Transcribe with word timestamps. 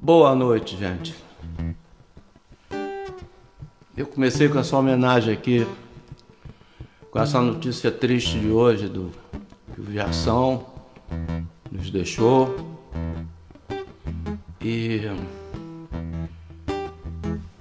Boa 0.00 0.34
noite, 0.34 0.76
gente. 0.76 1.14
Eu 3.96 4.06
comecei 4.08 4.48
com 4.48 4.58
essa 4.58 4.76
homenagem 4.76 5.32
aqui, 5.32 5.64
com 7.08 7.20
essa 7.20 7.40
notícia 7.40 7.92
triste 7.92 8.36
de 8.40 8.48
hoje 8.48 8.88
do 8.88 9.12
que 9.72 9.80
o 9.80 9.84
Viação 9.84 10.66
nos 11.70 11.88
deixou. 11.88 12.72
E 14.62 15.10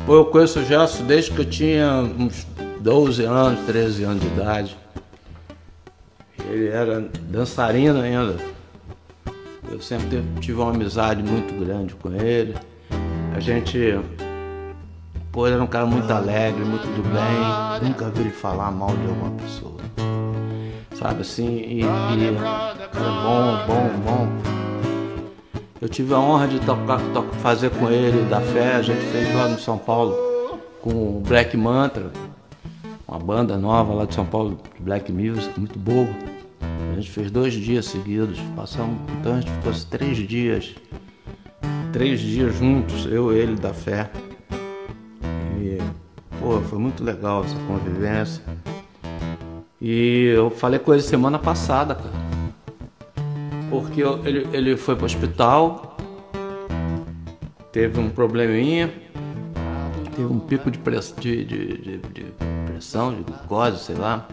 pô, 0.06 0.16
eu 0.16 0.26
conheço 0.26 0.60
o 0.60 0.66
Gerson 0.66 1.04
desde 1.06 1.32
que 1.32 1.40
eu 1.40 1.46
tinha 1.46 2.02
uns 2.02 2.46
12 2.80 3.24
anos, 3.24 3.66
13 3.66 4.04
anos 4.04 4.22
de 4.22 4.28
idade. 4.28 4.78
Ele 6.48 6.68
era 6.68 7.10
dançarino 7.22 8.02
ainda. 8.02 8.36
Eu 9.72 9.82
sempre 9.82 10.22
tive 10.42 10.60
uma 10.60 10.72
amizade 10.72 11.24
muito 11.24 11.54
grande 11.66 11.96
com 11.96 12.14
ele. 12.14 12.56
A 13.36 13.40
gente. 13.40 14.00
Pô, 15.32 15.48
ele 15.48 15.56
era 15.56 15.64
um 15.64 15.68
cara 15.68 15.86
muito 15.86 16.12
alegre, 16.12 16.64
muito 16.64 16.86
do 16.88 17.04
bem. 17.04 17.88
Nunca 17.88 18.10
vi 18.10 18.22
ele 18.22 18.32
falar 18.32 18.70
mal 18.70 18.96
de 18.96 19.08
alguma 19.08 19.32
pessoa. 19.32 19.78
Sabe 20.94 21.22
assim? 21.22 21.62
E, 21.62 21.80
e 21.80 21.84
cara 22.92 23.12
bom, 23.24 23.66
bom, 23.66 23.90
bom. 24.04 24.61
Eu 25.82 25.90
tive 25.90 26.14
a 26.14 26.20
honra 26.20 26.48
de 26.48 26.60
tocar, 26.60 27.00
to- 27.14 27.24
fazer 27.42 27.72
com 27.72 27.90
ele 27.90 28.24
da 28.30 28.40
fé. 28.40 28.76
A 28.76 28.82
gente 28.82 29.02
fez 29.08 29.34
lá 29.36 29.48
no 29.48 29.58
São 29.60 29.78
Paulo 29.78 30.16
com 30.82 30.92
o 31.18 31.24
Black 31.28 31.58
Mantra, 31.58 32.12
uma 33.08 33.18
banda 33.20 33.58
nova 33.58 33.94
lá 33.94 34.06
de 34.06 34.14
São 34.14 34.26
Paulo, 34.26 34.60
Black 34.80 35.12
Music, 35.12 35.60
muito 35.60 35.78
boa. 35.80 36.08
A 36.92 36.96
gente 36.96 37.10
fez 37.10 37.32
dois 37.32 37.54
dias 37.54 37.86
seguidos, 37.86 38.40
passamos, 38.56 38.96
então 39.20 39.34
a 39.34 39.42
gente 39.42 39.52
ficou 39.52 39.74
três 39.90 40.18
dias, 40.18 40.76
três 41.92 42.20
dias 42.20 42.56
juntos, 42.56 43.06
eu 43.08 43.32
ele 43.34 43.56
da 43.56 43.74
fé. 43.74 44.10
E, 45.60 45.78
pô, 46.40 46.60
foi 46.62 46.78
muito 46.78 47.04
legal 47.04 47.44
essa 47.44 47.56
convivência. 47.68 48.44
E 49.80 50.32
eu 50.36 50.50
falei 50.52 50.78
com 50.80 50.94
ele 50.94 51.02
semana 51.02 51.40
passada, 51.40 51.96
cara. 51.96 52.31
Porque 53.72 54.02
ele, 54.02 54.48
ele 54.52 54.76
foi 54.78 54.96
pro 54.98 55.06
hospital, 55.06 55.96
teve 57.72 58.00
um 58.00 58.10
probleminha, 58.10 58.92
teve 60.16 60.26
um 60.26 60.40
pico 60.40 60.70
de, 60.70 60.78
press- 60.78 61.16
de, 61.18 61.46
de- 61.46 61.78
de- 61.78 61.98
de 62.00 62.26
pressão, 62.66 63.14
de 63.16 63.24
glicose, 63.24 63.80
sei 63.80 63.96
lá. 63.96 64.28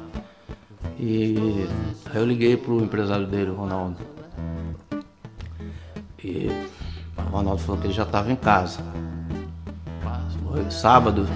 E 0.98 1.69
aí 2.12 2.19
eu 2.19 2.27
liguei 2.27 2.56
pro 2.56 2.83
empresário 2.83 3.27
dele, 3.28 3.50
o 3.50 3.55
Ronaldo. 3.55 3.97
E 6.25 6.48
o 7.17 7.30
Ronaldo 7.30 7.62
falou 7.62 7.80
que 7.80 7.86
ele 7.86 7.95
já 7.95 8.02
estava 8.02 8.33
em 8.33 8.36
casa. 8.36 8.80
Foi 10.50 10.69
sábado. 10.70 11.27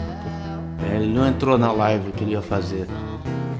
Ele 0.92 1.06
não 1.06 1.24
entrou 1.28 1.56
na 1.56 1.70
live 1.70 2.10
que 2.10 2.24
ele 2.24 2.32
ia 2.32 2.42
fazer. 2.42 2.88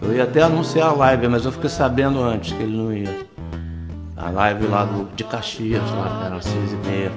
Eu 0.01 0.13
ia 0.17 0.25
até 0.25 0.43
anunciar 0.43 0.89
a 0.89 0.93
live, 0.93 1.29
mas 1.29 1.45
eu 1.45 1.53
fiquei 1.53 1.71
sabendo 1.71 2.21
antes 2.21 2.53
que 2.53 2.61
ele 2.63 2.77
não 2.77 2.93
ia. 2.93 3.31
A 4.23 4.31
live 4.31 4.67
lá 4.69 4.85
do, 4.85 5.05
de 5.17 5.25
Caxias, 5.25 5.83
lá 5.91 6.19
que 6.21 6.27
era 6.27 6.41
seis 6.43 6.73
e 6.73 6.77
meia. 6.89 7.13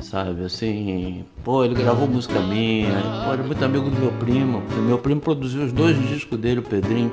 Sabe, 0.00 0.44
assim, 0.44 1.24
pô, 1.42 1.64
ele 1.64 1.74
gravou 1.74 2.06
música 2.06 2.38
minha, 2.40 2.90
pô, 3.24 3.32
era 3.32 3.42
muito 3.42 3.64
amigo 3.64 3.88
do 3.88 3.98
meu 3.98 4.12
primo, 4.12 4.62
meu 4.86 4.98
primo 4.98 5.20
produziu 5.20 5.62
os 5.64 5.72
dois 5.72 5.96
discos 6.08 6.38
dele, 6.38 6.60
o 6.60 6.62
Pedrinho. 6.62 7.10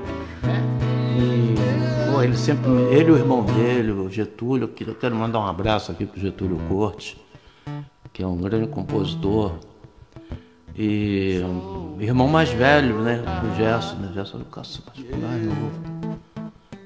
E, 1.17 2.11
pô, 2.11 2.21
ele 2.21 2.35
sempre, 2.35 2.69
ele 2.91 3.09
e 3.09 3.11
o 3.13 3.17
irmão 3.17 3.43
dele, 3.43 3.91
o 3.91 4.09
Getúlio, 4.09 4.67
quero- 4.67 4.91
eu 4.91 4.95
quero 4.95 5.15
mandar 5.15 5.39
um 5.39 5.47
abraço 5.47 5.91
aqui 5.91 6.05
pro 6.05 6.19
Getúlio 6.19 6.59
Cortes, 6.67 7.15
que 8.11 8.21
é 8.21 8.27
um 8.27 8.37
grande 8.37 8.67
compositor. 8.67 9.53
E 10.75 11.39
um 11.45 11.95
irmão 12.01 12.27
mais 12.27 12.49
velho, 12.49 12.99
né, 13.01 13.23
o 13.49 13.55
Gerson, 13.55 13.95
né, 13.97 14.11
Gerson 14.13 14.39
do 14.39 14.45
Caço 14.45 14.81
particular, 14.81 15.31
novo. 15.37 16.00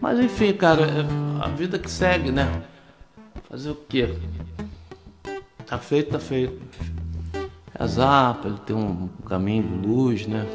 Mas 0.05 0.19
enfim, 0.19 0.53
cara, 0.53 0.83
é 0.83 1.43
a 1.43 1.47
vida 1.47 1.79
que 1.79 1.89
segue, 1.89 2.31
né? 2.31 2.61
Fazer 3.49 3.71
o 3.71 3.75
quê? 3.89 4.13
Tá 5.65 5.79
feito, 5.79 6.11
tá 6.11 6.19
feito. 6.19 6.61
Rezar 7.79 8.35
pra 8.35 8.51
ele 8.51 8.59
ter 8.67 8.73
um 8.73 9.09
caminho 9.27 9.63
de 9.63 9.87
luz, 9.87 10.27
né? 10.27 10.45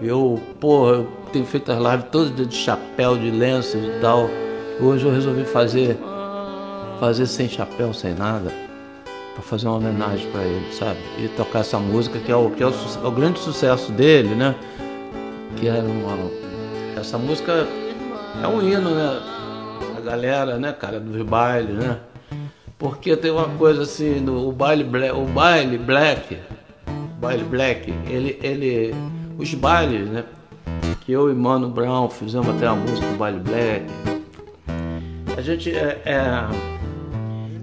Eu, 0.00 0.40
pô, 0.60 0.88
eu 0.90 1.08
tenho 1.32 1.44
feito 1.44 1.72
as 1.72 1.78
lives 1.78 2.06
todas 2.12 2.48
de 2.48 2.54
chapéu, 2.54 3.18
de 3.18 3.32
lenço 3.32 3.76
e 3.78 4.00
tal. 4.00 4.30
Hoje 4.80 5.04
eu 5.04 5.12
resolvi 5.12 5.42
fazer, 5.44 5.98
fazer 7.00 7.26
sem 7.26 7.48
chapéu, 7.48 7.92
sem 7.92 8.14
nada, 8.14 8.52
pra 9.34 9.42
fazer 9.42 9.66
uma 9.66 9.78
homenagem 9.78 10.30
pra 10.30 10.44
ele, 10.44 10.72
sabe? 10.72 11.00
E 11.18 11.26
tocar 11.36 11.58
essa 11.58 11.80
música 11.80 12.20
que 12.20 12.30
é 12.30 12.36
o, 12.36 12.48
que 12.50 12.62
é 12.62 12.66
o, 12.68 12.70
é 12.70 13.06
o 13.08 13.10
grande 13.10 13.40
sucesso 13.40 13.90
dele, 13.90 14.36
né? 14.36 14.54
Que 15.56 15.66
era 15.66 15.82
uma. 15.82 16.30
Essa 16.96 17.18
música 17.18 17.66
é 18.42 18.48
um 18.48 18.62
hino, 18.62 18.90
né? 18.94 19.20
A 19.96 20.00
galera, 20.00 20.58
né, 20.58 20.72
cara, 20.72 21.00
dos 21.00 21.22
bailes, 21.22 21.74
né? 21.74 21.98
Porque 22.78 23.16
tem 23.16 23.30
uma 23.30 23.48
coisa 23.48 23.82
assim, 23.82 24.24
o 24.28 24.52
baile 24.52 24.84
black, 24.84 25.16
o 25.16 25.24
baile 25.24 25.78
black, 25.78 26.36
baile 27.18 27.44
black, 27.44 27.92
ele, 28.06 28.38
ele, 28.42 28.94
os 29.38 29.52
bailes, 29.54 30.08
né? 30.08 30.24
Que 31.00 31.12
eu 31.12 31.30
e 31.30 31.34
Mano 31.34 31.70
Brown 31.70 32.10
fizemos 32.10 32.48
até 32.48 32.70
uma 32.70 32.82
música 32.82 33.06
do 33.08 33.16
baile 33.16 33.40
black. 33.40 33.86
A 35.36 35.40
gente 35.40 35.74
é, 35.74 36.02
é- 36.04 36.48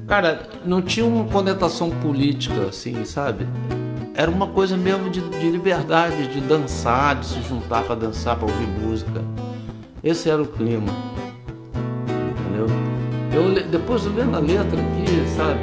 cara, 0.08 0.48
não 0.66 0.82
tinha 0.82 1.06
uma 1.06 1.26
conotação 1.26 1.92
política 1.92 2.68
assim, 2.70 3.06
sabe? 3.06 3.48
Era 4.16 4.30
uma 4.30 4.48
coisa 4.48 4.76
mesmo 4.76 5.10
de, 5.10 5.22
de 5.22 5.50
liberdade, 5.50 6.28
de 6.28 6.40
dançar, 6.42 7.16
de 7.16 7.26
se 7.26 7.42
juntar 7.44 7.84
para 7.84 7.96
dançar, 7.96 8.36
para 8.36 8.46
ouvir 8.52 8.68
música. 8.68 9.22
Esse 10.04 10.30
era 10.30 10.42
o 10.42 10.46
clima 10.46 10.92
entendeu? 12.54 12.68
Eu, 13.34 13.70
depois 13.70 14.04
lendo 14.06 14.36
a 14.36 14.40
letra 14.40 14.80
aqui, 14.80 15.30
sabe? 15.36 15.62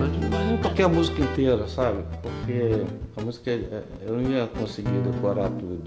Eu 0.00 0.46
não 0.52 0.56
toquei 0.58 0.84
a 0.84 0.88
música 0.88 1.22
inteira, 1.22 1.66
sabe? 1.66 1.98
Porque 2.22 2.82
a 3.16 3.22
música 3.22 3.50
é- 3.50 3.82
eu 4.06 4.16
não 4.16 4.30
ia 4.30 4.46
conseguir 4.46 4.90
decorar 5.00 5.48
tudo. 5.48 5.82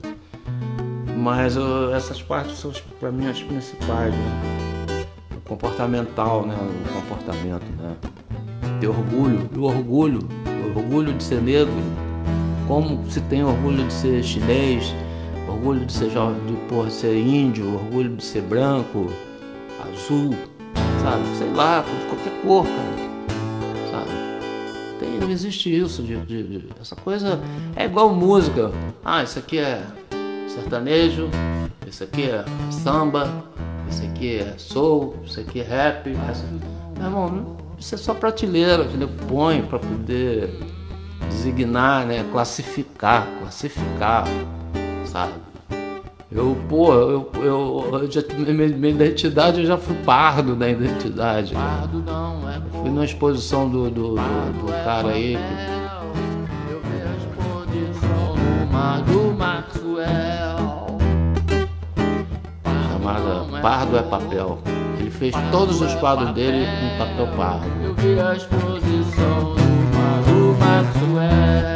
Mas 1.16 1.56
eu- 1.56 1.94
essas 1.94 2.22
partes 2.22 2.58
são 2.58 2.72
para 3.00 3.12
mim 3.12 3.28
as 3.30 3.42
principais, 3.42 4.14
né? 4.14 5.06
O 5.38 5.42
comportamental, 5.50 6.46
né? 6.46 6.56
O 6.56 6.94
comportamento, 7.02 7.66
né? 7.80 7.96
Ter 8.82 8.88
orgulho, 8.88 9.50
o 9.56 9.64
orgulho, 9.64 10.20
o 10.74 10.78
orgulho 10.78 11.14
de 11.14 11.24
ser 11.24 11.42
negro, 11.42 11.72
como 12.68 13.10
se 13.10 13.22
tem 13.22 13.44
orgulho 13.44 13.86
de 13.86 13.94
ser 13.94 14.24
chinês, 14.24 14.94
orgulho 15.48 15.86
de 15.86 15.94
ser 15.94 16.10
jovem, 16.10 16.36
porra, 16.74 16.90
ser 16.90 17.16
índio, 17.16 17.72
orgulho 17.76 18.16
de 18.16 18.24
ser 18.24 18.42
branco, 18.42 19.08
azul, 19.80 20.34
sabe? 21.04 21.24
Sei 21.38 21.50
lá, 21.54 21.82
de 21.82 22.06
qualquer 22.08 22.42
cor, 22.42 22.66
cara. 22.66 23.92
Sabe? 23.92 24.10
Tem, 25.00 25.20
não 25.20 25.30
existe 25.30 25.70
isso 25.76 26.02
de, 26.02 26.16
de- 26.26 26.44
de- 26.60 26.70
essa 26.82 26.96
coisa 26.96 27.40
é 27.76 27.86
igual 27.86 28.12
música. 28.14 28.72
Ah, 29.06 29.22
isso 29.22 29.38
aqui 29.38 29.60
é 29.60 29.84
sertanejo, 30.48 31.30
isso 31.88 32.04
aqui 32.04 32.24
é 32.24 32.44
samba, 32.72 33.30
isso 33.88 34.04
aqui 34.04 34.40
é 34.40 34.56
soul, 34.58 35.16
isso 35.26 35.40
aqui 35.40 35.60
é 35.60 35.64
rap. 35.64 36.10
Essa... 36.30 36.44
Meu 36.98 37.06
irmão, 37.06 37.56
isso 37.78 37.94
é 37.94 37.98
só 38.00 38.16
prateleira 38.16 38.84
ele 38.86 39.08
põe 39.28 39.62
para 39.62 39.78
poder 39.78 40.50
designar, 41.30 42.06
né? 42.08 42.26
Classificar, 42.32 43.28
classificar, 43.42 44.26
sabe? 45.06 45.34
Eu, 46.36 46.58
pô, 46.68 46.92
eu, 46.94 47.30
eu, 47.36 47.90
eu 47.94 48.12
já, 48.12 48.22
minha, 48.36 48.68
minha 48.68 48.94
identidade, 48.94 49.62
eu 49.62 49.68
já 49.68 49.78
fui 49.78 49.96
pardo 50.04 50.56
da 50.56 50.68
identidade. 50.68 51.54
cara. 51.54 51.82
Pardo 51.82 52.02
não 52.02 52.50
é 52.50 52.60
Fui 52.72 52.90
numa 52.90 53.06
exposição 53.06 53.70
do, 53.70 53.90
do, 53.92 54.16
do, 54.16 54.16
do 54.16 54.66
cara 54.84 55.10
aí. 55.10 55.36
Eu 56.70 56.82
vi 56.82 57.02
a 57.02 57.16
exposição 57.18 58.36
do 59.06 59.38
Maxwell. 59.38 60.98
chamada 62.92 63.62
Pardo 63.62 63.98
é 63.98 64.02
Papel. 64.02 64.60
Ele 65.00 65.12
fez 65.12 65.36
todos 65.52 65.82
os 65.82 65.94
quadros 65.96 66.32
dele 66.32 66.66
em 66.66 66.98
papel 66.98 67.28
pardo. 67.38 67.68
Eu 67.84 67.94
vi 67.94 68.20
a 68.20 68.36
exposição 68.36 69.54
no 69.54 69.98
mar 69.98 70.24
do 70.24 70.58
Maxwell. 70.58 71.73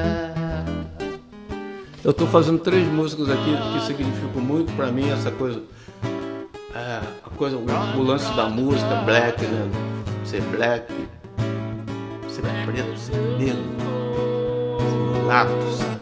Eu 2.08 2.12
estou 2.12 2.26
fazendo 2.26 2.60
três 2.60 2.88
músicas 2.88 3.30
aqui 3.30 3.54
que 3.74 3.86
significam 3.86 4.42
muito 4.42 4.72
para 4.78 4.90
mim 4.90 5.10
essa 5.10 5.30
coisa, 5.30 5.62
é, 6.74 7.02
a 7.22 7.30
coisa, 7.32 7.58
o, 7.58 8.00
o 8.00 8.02
lance 8.02 8.34
da 8.34 8.48
música 8.48 8.96
black, 9.04 9.46
né? 9.46 9.70
Ser 10.24 10.42
black, 10.44 10.90
ser 12.30 12.44
preto, 12.66 12.98
ser 12.98 13.18
negro, 13.38 13.62
ser 14.80 15.18
mulato, 15.18 15.52
sabe? 15.74 16.00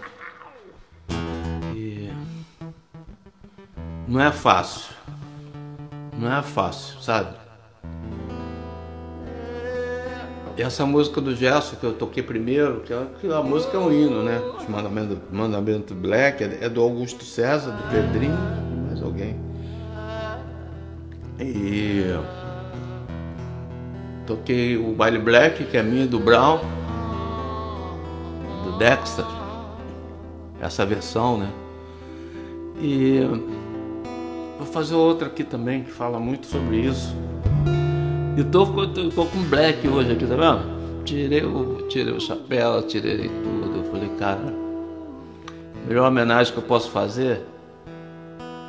E 1.76 2.12
não 4.08 4.22
é 4.22 4.32
fácil. 4.32 4.94
Não 6.20 6.32
é 6.32 6.44
fácil, 6.44 7.02
sabe? 7.02 7.36
Essa 10.58 10.86
música 10.86 11.20
do 11.20 11.36
Gerson 11.36 11.76
que 11.76 11.86
eu 11.86 11.94
toquei 11.94 12.24
primeiro, 12.24 12.82
que, 12.82 12.94
é, 12.94 13.06
que 13.20 13.32
a 13.32 13.42
música 13.42 13.78
é 13.78 13.80
um 13.80 13.92
hino, 13.92 14.24
né? 14.24 14.40
Os 14.58 14.68
Mandamento, 14.68 15.18
Mandamento 15.32 15.94
Black, 15.94 16.44
é, 16.44 16.60
é 16.62 16.70
do 16.70 16.82
Augusto 16.82 17.26
César, 17.26 17.72
do 17.72 17.84
Pedrinho, 17.90 18.38
mais 18.88 19.02
alguém. 19.02 19.36
E 21.40 22.04
toquei 24.26 24.78
o 24.78 24.94
Baile 24.94 25.20
Black, 25.20 25.66
que 25.66 25.78
é 25.78 25.84
minha 25.84 26.08
do 26.08 26.20
Brown, 26.20 26.60
do 28.64 28.78
Dexter, 28.78 29.26
essa 30.62 30.86
versão, 30.86 31.38
né? 31.38 31.52
E 32.80 33.20
vou 34.58 34.68
fazer 34.68 34.96
outra 34.96 35.28
aqui 35.28 35.44
também 35.44 35.84
que 35.84 35.92
fala 35.92 36.20
muito 36.20 36.48
sobre 36.48 36.78
isso. 36.78 37.16
E 38.38 38.44
tô, 38.44 38.66
tô, 38.66 39.10
tô 39.10 39.26
com 39.28 39.44
black 39.44 39.88
hoje 39.88 40.12
aqui, 40.12 40.28
tá 40.28 40.36
vendo? 40.36 41.04
Tirei 41.06 41.46
o, 41.46 41.88
tirei 41.88 42.14
o 42.14 42.20
chapéu, 42.20 42.84
tirei 42.84 43.30
tudo. 43.30 43.78
Eu 43.78 43.84
falei, 43.86 44.10
cara, 44.20 44.54
a 45.74 45.88
melhor 45.88 46.10
homenagem 46.10 46.52
que 46.52 46.60
eu 46.60 46.64
posso 46.64 46.90
fazer 46.90 47.42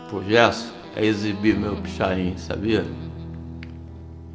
pro 0.09 0.23
Gerson 0.23 0.69
é 0.95 1.05
exibir 1.05 1.59
meu 1.59 1.75
pichain, 1.75 2.37
sabia? 2.37 2.87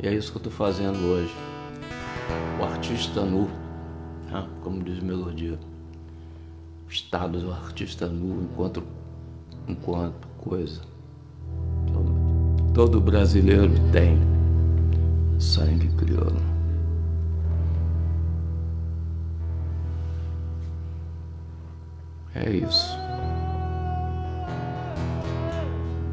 E 0.03 0.07
é 0.07 0.13
isso 0.13 0.33
que 0.33 0.37
eu 0.37 0.43
tô 0.43 0.49
fazendo 0.49 0.97
hoje. 0.97 1.33
O 2.59 2.65
artista 2.65 3.21
nu, 3.21 3.49
né? 4.29 4.45
como 4.61 4.83
diz 4.83 5.01
Melodia. 5.01 5.57
O 6.85 6.91
estado 6.91 7.39
do 7.39 7.53
artista 7.53 8.05
nu 8.05 8.43
enquanto, 8.43 8.83
enquanto 9.65 10.27
coisa. 10.39 10.81
Todo 12.73 12.99
brasileiro 12.99 13.71
tem 13.93 14.19
sangue 15.41 15.87
crioulo. 15.97 16.41
É 22.33 22.49
isso. 22.49 22.95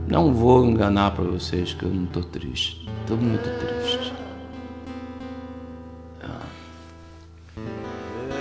Não 0.08 0.32
vou 0.32 0.64
enganar 0.64 1.12
para 1.12 1.25
vocês 1.25 1.75
que 1.75 1.84
eu 1.84 1.90
não 1.90 2.04
estou 2.04 2.25
triste. 2.25 2.88
Estou 3.02 3.16
muito 3.16 3.44
triste. 3.60 4.12
Ah. 6.22 6.46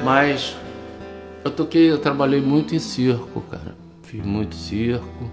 Mas 0.04 0.56
eu 1.44 1.52
toquei, 1.52 1.92
eu 1.92 2.00
trabalhei 2.00 2.42
muito 2.42 2.74
em 2.74 2.80
circo, 2.80 3.42
cara. 3.42 3.76
Fiz 4.02 4.26
muito 4.26 4.56
circo. 4.56 5.30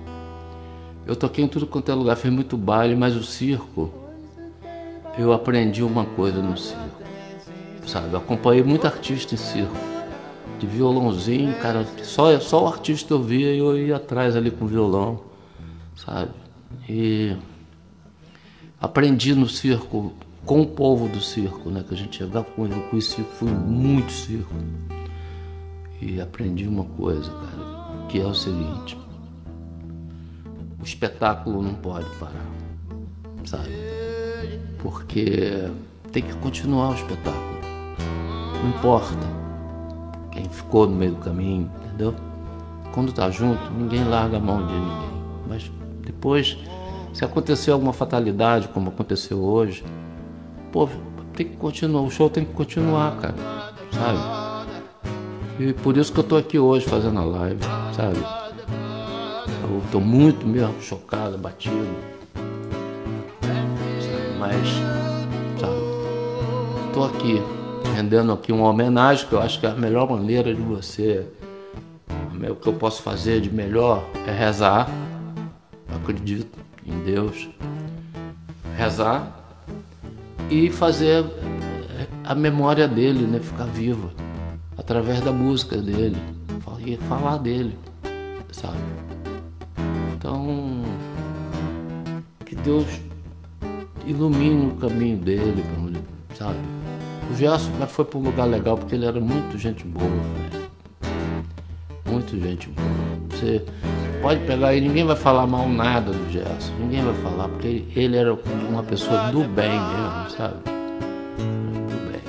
Eu 1.06 1.14
toquei 1.14 1.44
em 1.44 1.48
tudo 1.48 1.66
quanto 1.66 1.90
é 1.90 1.94
lugar, 1.94 2.16
fiz 2.16 2.32
muito 2.32 2.56
baile, 2.56 2.96
mas 2.96 3.14
o 3.14 3.22
circo 3.22 4.03
eu 5.18 5.32
aprendi 5.32 5.82
uma 5.82 6.04
coisa 6.04 6.42
no 6.42 6.56
circo, 6.56 7.02
sabe? 7.86 8.12
Eu 8.12 8.18
acompanhei 8.18 8.62
muito 8.62 8.86
artista 8.86 9.34
em 9.34 9.38
circo, 9.38 9.76
de 10.58 10.66
violãozinho, 10.66 11.54
cara, 11.60 11.86
só, 12.02 12.38
só 12.40 12.64
o 12.64 12.66
artista 12.66 13.14
eu 13.14 13.22
via 13.22 13.52
e 13.52 13.58
eu 13.58 13.78
ia 13.78 13.96
atrás 13.96 14.36
ali 14.36 14.50
com 14.50 14.64
o 14.64 14.68
violão, 14.68 15.20
sabe? 15.96 16.30
E 16.88 17.36
aprendi 18.80 19.34
no 19.34 19.48
circo, 19.48 20.12
com 20.44 20.60
o 20.62 20.66
povo 20.66 21.08
do 21.08 21.20
circo, 21.20 21.70
né? 21.70 21.84
Que 21.86 21.94
a 21.94 21.96
gente 21.96 22.16
chegava 22.16 22.44
com 22.44 22.64
ele, 22.66 22.74
eu 22.74 22.82
conheci, 22.88 23.22
fui 23.22 23.50
muito 23.50 24.12
circo. 24.12 24.52
E 26.00 26.20
aprendi 26.20 26.66
uma 26.66 26.84
coisa, 26.84 27.30
cara, 27.30 28.06
que 28.08 28.20
é 28.20 28.26
o 28.26 28.34
seguinte, 28.34 28.98
o 30.78 30.84
espetáculo 30.84 31.62
não 31.62 31.74
pode 31.74 32.06
parar, 32.16 32.46
sabe? 33.44 33.93
Porque 34.84 35.70
tem 36.12 36.22
que 36.22 36.36
continuar 36.36 36.90
o 36.90 36.94
espetáculo. 36.94 37.58
Não 38.62 38.68
importa 38.68 39.16
quem 40.30 40.44
ficou 40.44 40.86
no 40.86 40.94
meio 40.94 41.12
do 41.12 41.20
caminho, 41.20 41.70
entendeu? 41.86 42.14
Quando 42.92 43.10
tá 43.10 43.30
junto, 43.30 43.70
ninguém 43.72 44.04
larga 44.04 44.36
a 44.36 44.40
mão 44.40 44.66
de 44.66 44.72
ninguém. 44.74 45.24
Mas 45.48 45.72
depois, 46.02 46.58
se 47.14 47.24
acontecer 47.24 47.70
alguma 47.70 47.94
fatalidade, 47.94 48.68
como 48.68 48.90
aconteceu 48.90 49.42
hoje, 49.42 49.82
pô, 50.70 50.86
tem 51.34 51.48
que 51.48 51.56
continuar, 51.56 52.02
o 52.02 52.10
show 52.10 52.28
tem 52.28 52.44
que 52.44 52.52
continuar, 52.52 53.16
cara, 53.16 53.34
sabe? 53.90 54.18
E 55.58 55.72
por 55.72 55.96
isso 55.96 56.12
que 56.12 56.20
eu 56.20 56.24
tô 56.24 56.36
aqui 56.36 56.58
hoje 56.58 56.84
fazendo 56.84 57.18
a 57.20 57.24
live, 57.24 57.60
sabe? 57.96 58.18
Eu 59.62 59.82
tô 59.90 59.98
muito 59.98 60.46
mesmo 60.46 60.80
chocado, 60.82 61.38
batido 61.38 62.13
mas 64.44 64.66
sabe, 65.58 66.92
tô 66.92 67.04
aqui 67.04 67.42
rendendo 67.96 68.30
aqui 68.30 68.52
uma 68.52 68.68
homenagem 68.68 69.26
que 69.26 69.32
eu 69.32 69.40
acho 69.40 69.58
que 69.58 69.64
é 69.64 69.70
a 69.70 69.74
melhor 69.74 70.10
maneira 70.10 70.54
de 70.54 70.60
você, 70.60 71.26
o 72.50 72.54
que 72.54 72.68
eu 72.68 72.74
posso 72.74 73.00
fazer 73.00 73.40
de 73.40 73.50
melhor 73.50 74.04
é 74.26 74.30
rezar, 74.30 74.86
acredito 75.88 76.58
em 76.84 76.98
Deus, 77.04 77.48
rezar 78.76 79.34
e 80.50 80.68
fazer 80.68 81.24
a 82.22 82.34
memória 82.34 82.86
dele, 82.86 83.26
né, 83.26 83.40
ficar 83.40 83.64
viva 83.64 84.10
através 84.76 85.22
da 85.22 85.32
música 85.32 85.78
dele, 85.78 86.18
e 86.84 86.98
falar 87.08 87.38
dele, 87.38 87.78
sabe? 88.52 88.76
Então, 90.12 90.82
que 92.44 92.54
Deus 92.54 92.84
ilumine 94.06 94.68
o 94.68 94.76
caminho 94.76 95.16
dele, 95.16 95.64
sabe? 96.34 96.58
O 97.30 97.34
Gerson 97.36 97.70
foi 97.88 98.04
para 98.04 98.18
um 98.18 98.22
lugar 98.22 98.44
legal 98.44 98.76
porque 98.76 98.94
ele 98.94 99.06
era 99.06 99.20
muito 99.20 99.56
gente 99.58 99.84
boa, 99.84 100.08
né? 100.08 100.68
Muito 102.06 102.38
gente 102.38 102.68
boa. 102.68 102.88
Você 103.30 103.64
pode 104.20 104.40
pegar 104.40 104.68
aí, 104.68 104.80
ninguém 104.80 105.04
vai 105.04 105.16
falar 105.16 105.46
mal 105.46 105.68
nada 105.68 106.12
do 106.12 106.30
Gerson, 106.30 106.72
ninguém 106.78 107.02
vai 107.02 107.14
falar, 107.14 107.48
porque 107.48 107.84
ele 107.96 108.16
era 108.16 108.34
uma 108.68 108.82
pessoa 108.82 109.30
do 109.30 109.44
bem 109.44 109.70
mesmo, 109.70 110.30
sabe? 110.36 110.54
Do 111.88 112.12
bem. 112.12 112.22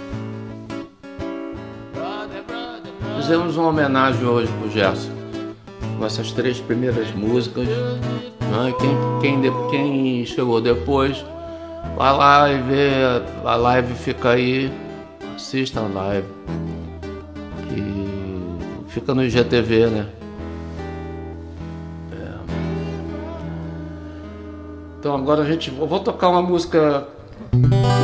Fizemos 3.18 3.58
uma 3.58 3.70
homenagem 3.70 4.26
hoje 4.26 4.52
pro 4.60 4.72
Gerson, 4.72 5.12
com 5.98 6.06
essas 6.06 6.32
três 6.32 6.60
primeiras 6.60 7.12
músicas. 7.14 7.68
Né? 7.68 8.74
Quem, 8.80 9.42
quem, 9.42 9.70
quem 9.70 10.26
chegou 10.26 10.62
depois 10.62 11.24
Vai 11.96 12.18
lá 12.18 12.52
e 12.52 12.62
vê 12.62 12.90
a 13.44 13.56
live, 13.56 13.94
fica 13.94 14.32
aí, 14.32 14.72
assista 15.36 15.80
a 15.80 15.88
live. 15.88 16.28
Que 17.70 18.90
fica 18.90 19.14
no 19.14 19.24
IGTV, 19.24 19.88
né? 19.88 20.08
É. 22.12 22.32
Então 25.00 25.16
agora 25.16 25.44
a 25.44 25.46
gente. 25.46 25.72
Eu 25.78 25.88
vou 25.88 26.00
tocar 26.00 26.30
uma 26.30 26.42
música. 26.42 27.08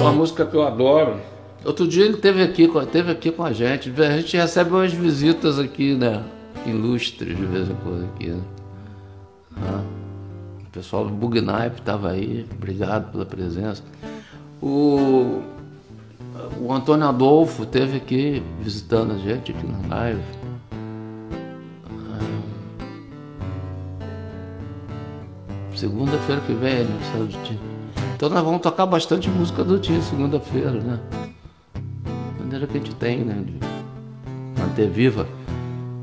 Uma 0.02 0.12
música 0.12 0.46
que 0.46 0.56
eu 0.56 0.66
adoro. 0.66 1.20
Outro 1.64 1.88
dia 1.88 2.06
ele 2.06 2.18
teve 2.18 2.42
aqui, 2.42 2.70
teve 2.92 3.12
aqui 3.12 3.32
com 3.32 3.44
a 3.44 3.52
gente. 3.52 3.94
A 4.02 4.18
gente 4.18 4.36
recebe 4.36 4.72
umas 4.72 4.92
visitas 4.92 5.60
aqui, 5.60 5.96
né? 5.96 6.24
Ilustres 6.66 7.38
de 7.38 7.46
vez 7.46 7.70
em 7.70 7.76
quando 7.76 8.06
aqui, 8.06 8.30
né? 8.30 8.42
Ah. 9.58 10.00
O 10.72 10.74
pessoal 10.74 11.04
do 11.04 11.12
Bugnipe 11.12 11.80
estava 11.80 12.12
aí, 12.12 12.48
obrigado 12.56 13.12
pela 13.12 13.25
presença. 13.25 13.84
O, 14.62 15.42
o 16.62 16.72
Antônio 16.72 17.06
Adolfo 17.06 17.66
teve 17.66 17.98
aqui 17.98 18.42
visitando 18.62 19.12
a 19.12 19.18
gente 19.18 19.51
aqui 19.51 19.68
na 19.68 19.94
live. 19.94 20.22
Ah, 21.84 22.20
segunda-feira 25.75 26.40
que 26.48 26.54
vem, 26.54 26.78
aniversário 26.78 27.25
do 27.25 27.44
Tim. 27.44 27.60
Então 28.16 28.30
nós 28.30 28.42
vamos 28.42 28.62
tocar 28.62 28.86
bastante 28.86 29.30
música 29.30 29.66
do 29.66 29.78
Tim 29.78 30.01
segunda-feira, 30.01 30.80
né? 30.80 31.01
maneira 32.40 32.66
que 32.66 32.78
a 32.78 32.80
gente 32.80 32.96
tem, 32.96 33.25
né? 33.25 33.44
De 33.46 34.62
manter 34.62 34.90
viva 34.90 35.28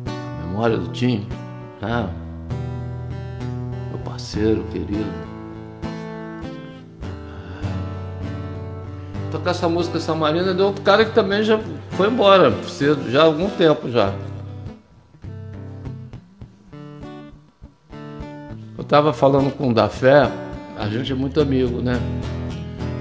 a 0.07 0.47
memória 0.47 0.77
do 0.77 0.89
Tim. 0.89 1.27
Né? 1.81 2.28
Parceiro 4.29 4.63
querido. 4.71 5.11
Tocar 9.31 9.51
essa 9.51 9.69
música 9.69 9.99
Samarina 9.99 10.55
de 10.55 10.61
outro 10.61 10.83
cara 10.83 11.05
que 11.05 11.13
também 11.13 11.43
já 11.43 11.59
foi 11.93 12.09
embora 12.09 12.53
cedo, 12.65 13.11
já 13.11 13.23
há 13.23 13.25
algum 13.25 13.49
tempo 13.49 13.91
já. 13.91 14.13
Eu 18.77 18.83
estava 18.83 19.13
falando 19.13 19.51
com 19.55 19.71
o 19.71 19.75
da 19.75 19.89
Fé, 19.89 20.31
a 20.79 20.89
gente 20.89 21.13
é 21.13 21.15
muito 21.15 21.41
amigo, 21.41 21.81
né? 21.81 21.99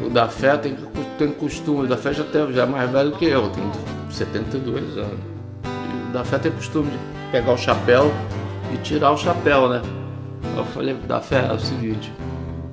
O 0.05 0.09
da 0.09 0.27
Fé 0.27 0.55
tem, 0.57 0.77
tem 1.17 1.31
costume, 1.31 1.85
o 1.85 1.87
da 1.87 1.97
Fé 1.97 2.13
já, 2.13 2.23
tem, 2.23 2.53
já 2.53 2.63
é 2.63 2.65
mais 2.65 2.89
velho 2.89 3.11
que 3.13 3.25
eu, 3.25 3.49
tem 3.49 3.63
72 4.09 4.97
anos. 4.97 5.19
E 5.65 6.09
o 6.09 6.13
da 6.13 6.23
Fé 6.23 6.39
tem 6.39 6.51
costume 6.51 6.89
de 6.91 6.97
pegar 7.31 7.53
o 7.53 7.57
chapéu 7.57 8.11
e 8.73 8.77
tirar 8.77 9.11
o 9.11 9.17
chapéu, 9.17 9.69
né? 9.69 9.81
Eu 10.57 10.65
falei, 10.65 10.95
da 10.95 11.21
Fé 11.21 11.47
é 11.47 11.53
o 11.53 11.59
seguinte, 11.59 12.11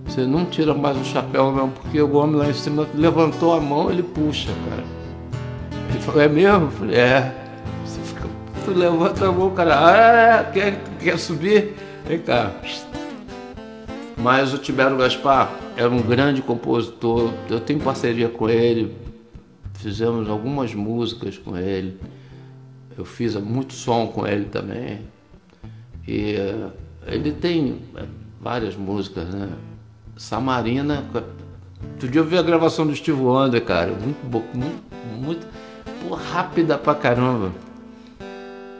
você 0.06 0.26
não 0.26 0.46
tira 0.46 0.72
mais 0.72 0.96
o 0.96 1.04
chapéu 1.04 1.52
mesmo, 1.52 1.72
porque 1.72 2.00
o 2.00 2.14
homem 2.14 2.36
lá 2.36 2.48
em 2.48 2.54
cima 2.54 2.88
levantou 2.94 3.54
a 3.54 3.60
mão, 3.60 3.90
ele 3.90 4.02
puxa, 4.02 4.50
cara. 4.68 4.84
Ele 5.90 5.98
falou, 5.98 6.22
é 6.22 6.28
mesmo? 6.28 6.64
Eu 6.66 6.70
falei, 6.70 6.96
é. 6.96 7.34
Você 7.84 8.00
fica, 8.00 8.28
tu 8.64 8.70
levanta 8.72 9.28
a 9.28 9.32
mão, 9.32 9.50
cara, 9.50 9.86
ah, 9.86 9.96
é, 9.96 10.52
quer, 10.52 10.82
quer 10.98 11.18
subir? 11.18 11.74
Vem 12.06 12.20
cá. 12.20 12.52
Mas 14.16 14.54
o 14.54 14.58
Tibério 14.58 14.96
Gaspar 14.96 15.52
era 15.76 15.90
um 15.90 16.00
grande 16.00 16.40
compositor, 16.40 17.32
eu 17.50 17.60
tenho 17.60 17.80
parceria 17.80 18.28
com 18.28 18.48
ele, 18.48 18.96
fizemos 19.74 20.30
algumas 20.30 20.72
músicas 20.74 21.36
com 21.36 21.56
ele, 21.56 21.98
eu 22.96 23.04
fiz 23.04 23.34
muito 23.36 23.74
som 23.74 24.06
com 24.06 24.26
ele 24.26 24.46
também. 24.46 25.00
E 26.06 26.36
ele 27.06 27.32
tem 27.32 27.82
eh, 27.96 28.04
várias 28.40 28.76
músicas, 28.76 29.28
né? 29.28 29.49
Samarina. 30.16 31.04
Outro 31.92 32.08
dia 32.08 32.20
eu 32.20 32.25
vi 32.25 32.38
a 32.38 32.42
gravação 32.42 32.87
do 32.87 32.94
Steve 32.94 33.20
Wonder, 33.20 33.64
cara. 33.64 33.92
Muito, 33.92 34.56
muito, 34.56 34.84
muito 35.20 35.46
pô, 36.08 36.14
rápida 36.14 36.78
pra 36.78 36.94
caramba. 36.94 37.52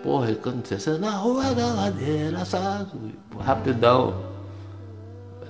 Porra, 0.03 0.29
ele 0.29 0.37
canta 0.37 0.75
assim, 0.75 0.99
na 0.99 1.13
rua 1.13 1.55
da 1.55 1.67
ladeira, 1.67 2.45
sabe? 2.45 3.15
Rapidão. 3.41 4.15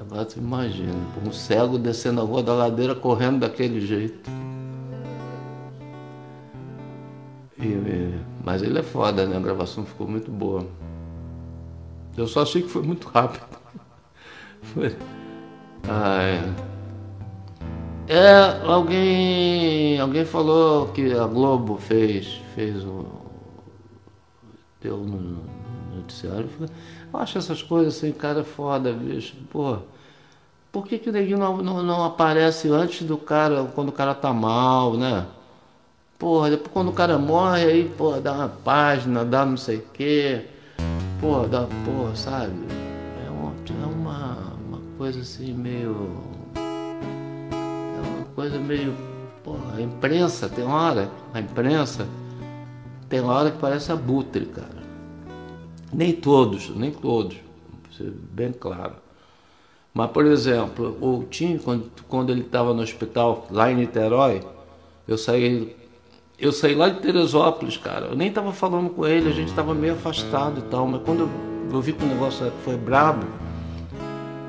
Agora 0.00 0.24
tu 0.24 0.38
imagina, 0.38 0.92
um 1.26 1.32
cego 1.32 1.78
descendo 1.78 2.20
a 2.20 2.24
rua 2.24 2.42
da 2.42 2.54
ladeira 2.54 2.94
correndo 2.94 3.40
daquele 3.40 3.80
jeito. 3.80 4.30
E, 7.58 8.14
mas 8.44 8.62
ele 8.62 8.78
é 8.78 8.82
foda, 8.82 9.26
né? 9.26 9.36
A 9.36 9.40
gravação 9.40 9.84
ficou 9.84 10.06
muito 10.06 10.30
boa. 10.30 10.66
Eu 12.16 12.26
só 12.26 12.42
achei 12.42 12.62
que 12.62 12.68
foi 12.68 12.82
muito 12.82 13.08
rápido. 13.08 13.44
Foi. 14.62 14.96
É. 15.88 16.52
é. 18.08 18.62
alguém. 18.66 20.00
Alguém 20.00 20.24
falou 20.24 20.88
que 20.88 21.12
a 21.12 21.26
Globo 21.26 21.76
fez. 21.76 22.40
fez 22.54 22.84
o. 22.84 23.06
Deu 24.80 24.98
no 24.98 25.42
noticiário. 25.96 26.48
Eu 27.12 27.18
acho 27.18 27.38
essas 27.38 27.62
coisas 27.62 27.96
assim, 27.96 28.12
cara, 28.12 28.44
foda, 28.44 28.92
bicho. 28.92 29.34
Pô. 29.50 29.78
Por 30.70 30.86
que, 30.86 30.98
que 30.98 31.08
o 31.08 31.12
neguinho 31.12 31.38
não, 31.38 31.58
não, 31.58 31.82
não 31.82 32.04
aparece 32.04 32.68
antes 32.68 33.06
do 33.06 33.16
cara, 33.16 33.64
quando 33.74 33.90
o 33.90 33.92
cara 33.92 34.12
tá 34.12 34.32
mal, 34.32 34.94
né? 34.96 35.24
Porra, 36.18 36.50
depois 36.50 36.72
quando 36.72 36.88
o 36.88 36.92
cara 36.92 37.16
morre, 37.18 37.64
aí, 37.64 37.88
pô, 37.96 38.12
dá 38.20 38.32
uma 38.32 38.48
página, 38.48 39.24
dá 39.24 39.44
não 39.46 39.56
sei 39.56 39.76
o 39.76 39.84
quê. 39.92 40.46
Pô, 41.24 41.46
dá, 41.46 41.62
pô, 41.62 42.14
sabe? 42.14 42.52
É 43.26 43.30
uma, 43.30 43.54
é 43.82 43.86
uma, 43.86 44.52
uma 44.68 44.80
coisa 44.98 45.20
assim 45.20 45.54
meio. 45.54 46.20
É 46.54 48.00
uma 48.06 48.26
coisa 48.34 48.58
meio. 48.58 48.94
Porra, 49.42 49.76
a 49.78 49.80
imprensa, 49.80 50.50
tem 50.50 50.66
hora, 50.66 51.10
a 51.32 51.40
imprensa, 51.40 52.06
tem 53.08 53.22
hora 53.22 53.50
que 53.50 53.56
parece 53.56 53.90
abutre, 53.90 54.44
cara. 54.44 54.82
Nem 55.90 56.12
todos, 56.12 56.68
nem 56.76 56.90
todos, 56.90 57.38
ser 57.96 58.10
bem 58.10 58.52
claro. 58.52 58.96
Mas, 59.94 60.10
por 60.10 60.26
exemplo, 60.26 60.98
o 61.00 61.24
Tim, 61.24 61.56
quando, 61.56 61.90
quando 62.06 62.32
ele 62.32 62.42
estava 62.42 62.74
no 62.74 62.82
hospital 62.82 63.46
lá 63.50 63.72
em 63.72 63.76
Niterói, 63.76 64.42
eu 65.08 65.16
saí 65.16 65.74
eu 66.38 66.52
saí 66.52 66.74
lá 66.74 66.88
de 66.88 67.00
Teresópolis, 67.00 67.76
cara. 67.76 68.06
Eu 68.06 68.16
nem 68.16 68.30
tava 68.30 68.52
falando 68.52 68.90
com 68.90 69.06
ele, 69.06 69.28
a 69.28 69.32
gente 69.32 69.52
tava 69.52 69.74
meio 69.74 69.94
afastado 69.94 70.58
e 70.58 70.62
tal. 70.62 70.86
Mas 70.86 71.02
quando 71.02 71.28
eu, 71.72 71.80
vi 71.80 71.92
que 71.92 72.04
o 72.04 72.08
negócio 72.08 72.50
foi 72.64 72.76
brabo, 72.76 73.26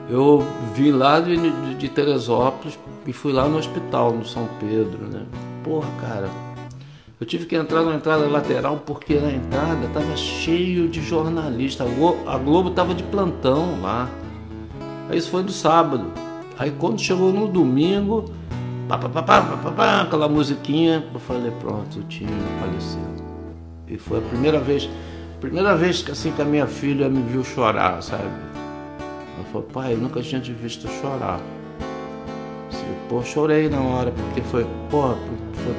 eu 0.10 0.46
vim 0.74 0.92
lá 0.92 1.20
de, 1.20 1.38
de, 1.38 1.76
de, 1.76 1.90
Teresópolis 1.90 2.78
e 3.06 3.14
fui 3.14 3.32
lá 3.32 3.48
no 3.48 3.58
hospital, 3.58 4.12
no 4.12 4.26
São 4.26 4.50
Pedro, 4.60 5.06
né? 5.08 5.26
Porra, 5.64 5.90
cara. 6.02 6.30
Eu 7.20 7.26
tive 7.26 7.46
que 7.46 7.56
entrar 7.56 7.82
na 7.84 7.96
entrada 7.96 8.28
lateral 8.28 8.82
porque 8.86 9.16
na 9.16 9.32
entrada 9.32 9.88
tava 9.94 10.18
cheio 10.18 10.90
de 10.90 11.02
jornalistas. 11.02 11.88
A 12.28 12.38
Globo 12.38 12.72
tava 12.72 12.94
de 12.94 13.04
plantão 13.04 13.80
lá. 13.82 14.10
Aí 15.10 15.18
isso 15.18 15.30
foi 15.30 15.44
do 15.44 15.52
sábado. 15.52 16.12
Aí 16.58 16.72
quando 16.72 17.00
chegou 17.00 17.32
no 17.32 17.48
domingo, 17.48 18.26
pá, 18.88 18.98
pá, 18.98 19.10
pá, 19.10 19.22
pá, 19.24 19.42
pá, 19.42 19.72
pá, 19.72 20.02
aquela 20.02 20.30
musiquinha, 20.30 21.04
eu 21.14 21.20
falei, 21.20 21.52
pronto, 21.60 22.00
o 22.00 22.04
time 22.04 22.32
faleceu. 22.60 23.02
E 23.88 23.98
foi 23.98 24.20
a 24.20 24.22
primeira 24.22 24.60
vez, 24.60 24.90
primeira 25.40 25.76
vez 25.76 26.02
que 26.02 26.12
assim 26.12 26.32
que 26.32 26.42
a 26.42 26.46
minha 26.46 26.68
filha 26.68 27.10
me 27.10 27.22
viu 27.22 27.44
chorar, 27.44 28.02
sabe? 28.02 28.24
Ela 28.24 29.46
falou, 29.52 29.68
pai, 29.68 29.94
eu 29.94 29.98
nunca 29.98 30.22
tinha 30.22 30.40
te 30.40 30.54
visto 30.54 30.88
chorar. 31.02 31.40
Assim, 32.72 32.96
pô, 33.10 33.24
chorei 33.24 33.70
na 33.70 33.82
hora, 33.82 34.12
porque 34.12 34.42
foi, 34.42 34.66
pô, 34.90 35.16
foi... 35.54 35.76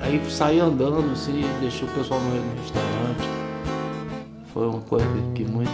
aí 0.00 0.20
saí 0.28 0.60
andando 0.60 1.12
assim, 1.12 1.44
deixei 1.60 1.86
o 1.88 1.90
pessoal 1.92 2.20
no 2.20 2.60
restaurante. 2.60 3.28
Foi 4.52 4.68
uma 4.68 4.80
coisa 4.80 5.06
que 5.34 5.44
muito. 5.44 5.70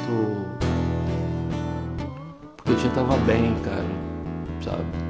Porque 2.57 2.73
o 2.73 2.77
time 2.77 2.95
tava 2.95 3.17
bem, 3.19 3.55
cara, 3.63 3.85
sabe? 4.63 5.10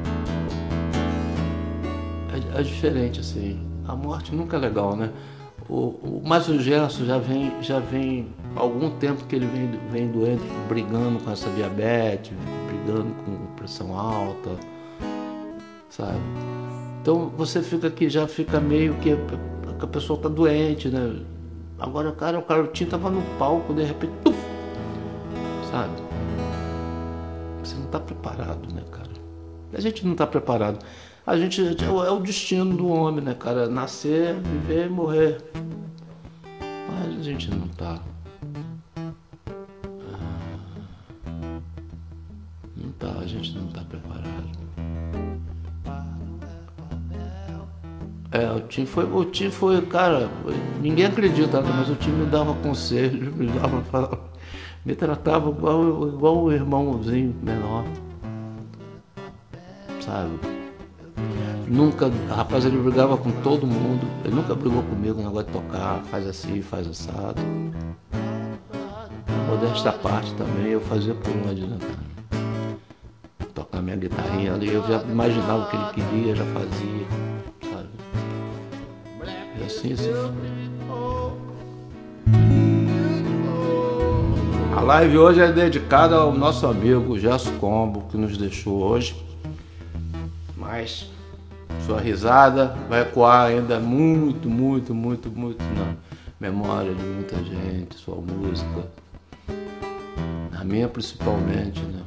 É 2.55 2.63
diferente, 2.63 3.21
assim. 3.21 3.61
A 3.87 3.95
morte 3.95 4.35
nunca 4.35 4.57
é 4.57 4.61
legal, 4.61 4.97
né? 4.97 5.11
O, 5.69 5.75
o, 5.75 6.23
mas 6.25 6.49
o 6.49 6.61
Gerson 6.61 7.05
já 7.05 7.19
vem, 7.19 7.53
já 7.63 7.79
vem 7.79 8.29
algum 8.57 8.91
tempo 8.99 9.25
que 9.25 9.37
ele 9.37 9.47
vem, 9.47 9.71
vem 9.91 10.09
doente, 10.11 10.43
brigando 10.69 11.19
com 11.21 11.31
essa 11.31 11.49
diabetes, 11.51 12.33
brigando 12.67 13.15
com 13.25 13.55
pressão 13.55 13.97
alta, 13.97 14.51
sabe? 15.89 16.19
Então 17.01 17.31
você 17.37 17.63
fica 17.63 17.87
aqui, 17.87 18.09
já 18.09 18.27
fica 18.27 18.61
meio 18.61 18.95
que, 18.95 19.17
a 19.81 19.87
pessoa 19.87 20.17
está 20.17 20.29
doente, 20.29 20.89
né? 20.89 21.21
Agora, 21.79 22.13
cara, 22.13 22.39
o 22.39 22.43
Carotinho 22.43 22.91
tava 22.91 23.09
no 23.09 23.23
palco, 23.39 23.73
de 23.73 23.85
repente, 23.85 24.13
tuf, 24.25 24.39
sabe? 25.71 25.93
Você 27.63 27.77
não 27.77 27.85
está 27.85 28.01
preparado, 28.01 28.75
né, 28.75 28.83
cara? 28.91 29.09
A 29.73 29.81
gente 29.81 30.05
não 30.05 30.13
está 30.13 30.27
preparado 30.27 30.85
a 31.31 31.39
gente 31.39 31.63
é 31.63 32.11
o 32.11 32.19
destino 32.19 32.77
do 32.77 32.89
homem, 32.89 33.25
né, 33.25 33.35
cara? 33.35 33.69
Nascer, 33.69 34.35
viver 34.41 34.87
e 34.87 34.89
morrer. 34.89 35.39
Mas 36.61 37.21
a 37.21 37.23
gente 37.23 37.49
não 37.49 37.69
tá. 37.69 38.01
Ah, 40.13 40.19
não 42.77 42.91
tá, 42.99 43.13
a 43.21 43.27
gente 43.29 43.57
não 43.57 43.69
tá 43.69 43.81
preparado. 43.83 44.51
É, 48.33 48.51
o 48.51 48.61
time 48.63 48.87
foi, 48.89 49.05
o 49.05 49.25
time 49.25 49.53
foi, 49.53 49.81
cara, 49.83 50.29
ninguém 50.81 51.07
acredita, 51.07 51.61
né? 51.63 51.71
mas 51.77 51.91
o 51.91 51.95
time 51.95 52.25
me 52.25 52.27
dava 52.27 52.55
conselho, 52.55 53.33
me 53.35 53.47
dava, 53.47 54.21
me 54.85 54.97
tratava 54.97 55.51
igual, 55.51 56.09
igual 56.09 56.43
o 56.43 56.53
irmãozinho 56.53 57.37
menor, 57.43 57.85
sabe? 60.01 60.60
Nunca, 61.71 62.11
rapaz, 62.29 62.65
ele 62.65 62.79
brigava 62.79 63.17
com 63.17 63.31
todo 63.43 63.65
mundo. 63.65 64.05
Ele 64.25 64.35
nunca 64.35 64.57
brigou 64.57 64.83
comigo, 64.83 65.23
negócio 65.23 65.47
de 65.47 65.53
tocar, 65.53 66.03
faz 66.11 66.27
assim, 66.27 66.61
faz 66.61 66.89
assado. 66.89 67.41
Modesta 69.49 69.93
parte 69.93 70.35
também, 70.35 70.73
eu 70.73 70.81
fazia 70.81 71.15
por 71.15 71.33
onde, 71.49 71.65
né, 71.65 71.79
cara? 71.79 73.51
Tocar 73.55 73.81
minha 73.81 73.95
guitarrinha 73.95 74.55
ali, 74.55 74.75
eu 74.75 74.85
já 74.85 75.01
imaginava 75.03 75.63
o 75.63 75.71
que 75.71 75.77
ele 75.77 76.09
queria, 76.09 76.35
já 76.35 76.45
fazia, 76.47 77.07
sabe? 77.73 77.89
E 79.61 79.63
assim 79.63 79.95
se 79.95 80.11
foi. 80.13 80.51
A 84.77 84.81
live 84.81 85.19
hoje 85.19 85.41
é 85.41 85.53
dedicada 85.53 86.17
ao 86.17 86.33
nosso 86.33 86.67
amigo 86.67 87.17
Gerson 87.17 87.57
Combo, 87.59 88.09
que 88.11 88.17
nos 88.17 88.37
deixou 88.37 88.83
hoje. 88.83 89.15
Mas 90.57 91.09
sua 91.87 92.01
risada 92.01 92.75
vai 92.89 93.03
ecoar 93.03 93.47
ainda 93.47 93.79
muito, 93.79 94.49
muito, 94.49 94.95
muito, 94.95 95.31
muito 95.31 95.63
na 95.77 95.95
memória 96.39 96.95
de 96.95 97.03
muita 97.03 97.37
gente, 97.37 97.97
sua 97.97 98.17
música. 98.17 98.85
A 100.59 100.65
minha 100.65 100.89
principalmente, 100.89 101.81
né? 101.81 102.03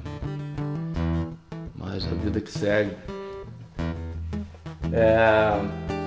Mas 1.75 2.05
a 2.05 2.15
vida 2.15 2.39
que 2.39 2.51
segue. 2.51 2.91
É, 4.91 5.59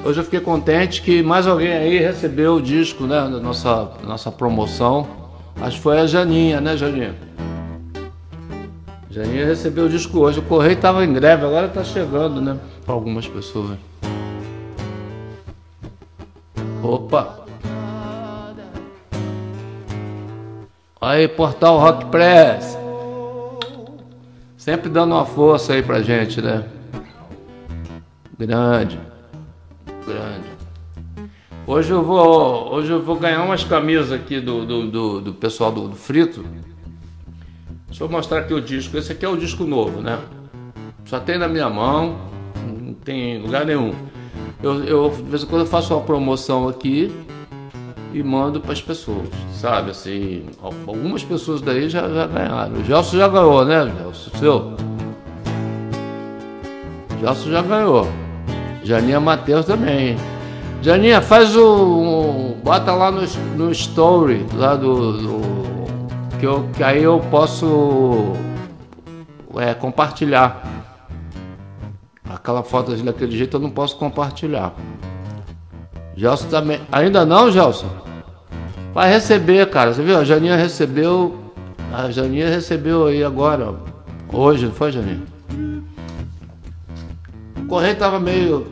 hoje 0.04 0.20
eu 0.20 0.25
fiquei 0.25 0.40
contente 0.40 1.02
que 1.02 1.23
mais 1.23 1.46
alguém 1.46 1.73
aí 1.73 1.99
recebeu 1.99 2.54
o 2.54 2.62
disco, 2.62 3.04
né? 3.04 3.16
Da 3.16 3.40
nossa, 3.40 3.90
nossa 4.04 4.30
promoção. 4.30 5.06
Acho 5.61 5.76
que 5.76 5.82
foi 5.82 5.99
a 5.99 6.06
Janinha, 6.06 6.61
né, 6.61 6.76
Janinha? 6.76 7.14
Janinha 9.11 9.46
recebeu 9.46 9.87
o 9.87 9.88
disco 9.88 10.18
hoje. 10.18 10.38
O 10.38 10.42
correio 10.42 10.75
estava 10.75 11.04
em 11.04 11.12
greve, 11.12 11.44
agora 11.44 11.66
está 11.66 11.82
chegando, 11.82 12.40
né? 12.40 12.58
Para 12.87 12.95
algumas 12.95 13.26
pessoas. 13.26 13.76
Opa! 16.83 17.45
Aí, 21.00 21.26
Portal 21.26 21.78
Rock 21.78 22.07
Press. 22.07 22.78
Sempre 24.57 24.88
dando 24.88 25.14
uma 25.14 25.26
força 25.26 25.73
aí 25.75 25.83
pra 25.83 26.00
gente, 26.00 26.40
né? 26.40 26.69
Grande. 28.38 28.99
Grande. 30.07 30.47
Hoje 31.66 31.90
eu 31.90 32.05
vou, 32.05 32.73
hoje 32.73 32.93
eu 32.93 33.02
vou 33.02 33.16
ganhar 33.16 33.43
umas 33.43 33.64
camisas 33.64 34.12
aqui 34.12 34.40
do, 34.40 34.64
do, 34.64 34.90
do, 34.90 35.21
do 35.21 35.35
pessoal 35.35 35.73
do, 35.73 35.88
do, 35.88 35.97
Frito. 35.97 36.45
Deixa 37.88 38.05
eu 38.05 38.09
mostrar 38.09 38.40
aqui 38.40 38.55
o 38.55 38.61
disco. 38.61 38.97
Esse 38.97 39.12
aqui 39.12 39.25
é 39.25 39.28
o 39.28 39.37
disco 39.37 39.64
novo, 39.64 40.00
né? 40.00 40.21
Só 41.05 41.19
tem 41.19 41.38
na 41.38 41.49
minha 41.49 41.69
mão, 41.69 42.36
tem 43.06 43.38
lugar 43.38 43.64
nenhum. 43.64 43.94
Eu, 44.60 44.84
eu 44.84 45.10
de 45.10 45.22
vez 45.22 45.44
em 45.44 45.46
quando 45.46 45.62
eu 45.62 45.66
faço 45.66 45.94
uma 45.94 46.02
promoção 46.02 46.68
aqui 46.68 47.14
e 48.12 48.22
mando 48.22 48.60
para 48.60 48.72
as 48.72 48.82
pessoas, 48.82 49.28
sabe? 49.52 49.92
Assim, 49.92 50.44
algumas 50.60 51.22
pessoas 51.22 51.62
daí 51.62 51.88
já, 51.88 52.08
já 52.08 52.26
ganharam. 52.26 52.80
O 52.80 52.84
Gelson 52.84 53.16
já 53.16 53.28
ganhou, 53.28 53.64
né, 53.64 53.92
Gelson? 53.96 54.38
Seu? 54.38 54.76
Gelson 57.20 57.50
já 57.50 57.62
ganhou. 57.62 58.08
Janinha 58.82 59.20
Matheus 59.20 59.64
também. 59.64 60.16
Janinha, 60.82 61.20
faz 61.20 61.56
o. 61.56 61.64
Um, 61.64 62.60
bota 62.62 62.92
lá 62.92 63.10
no, 63.10 63.22
no 63.56 63.70
story 63.70 64.44
lá 64.54 64.75
do. 64.75 65.12
do 65.12 65.56
que, 66.38 66.46
eu, 66.46 66.68
que 66.76 66.82
aí 66.82 67.02
eu 67.02 67.20
posso 67.30 68.32
é, 69.56 69.75
compartilhar. 69.75 70.75
Aquela 72.37 72.62
foto 72.62 72.95
daquele 72.97 73.35
jeito 73.35 73.57
eu 73.57 73.61
não 73.61 73.71
posso 73.71 73.97
compartilhar. 73.97 74.75
Gelson 76.14 76.49
também. 76.49 76.81
Ainda 76.93 77.25
não, 77.25 77.50
Gelson? 77.50 77.88
Vai 78.93 79.11
receber, 79.11 79.69
cara. 79.71 79.95
Você 79.95 80.02
viu? 80.02 80.19
A 80.19 80.25
Janinha 80.25 80.55
recebeu. 80.55 81.35
A 81.90 82.11
Janinha 82.11 82.50
recebeu 82.50 83.07
aí 83.07 83.25
agora. 83.25 83.75
Hoje, 84.31 84.66
não 84.66 84.73
foi, 84.73 84.93
Janinha? 84.93 85.23
O 87.57 87.66
correio 87.66 87.97
tava 87.97 88.21
meio. 88.21 88.66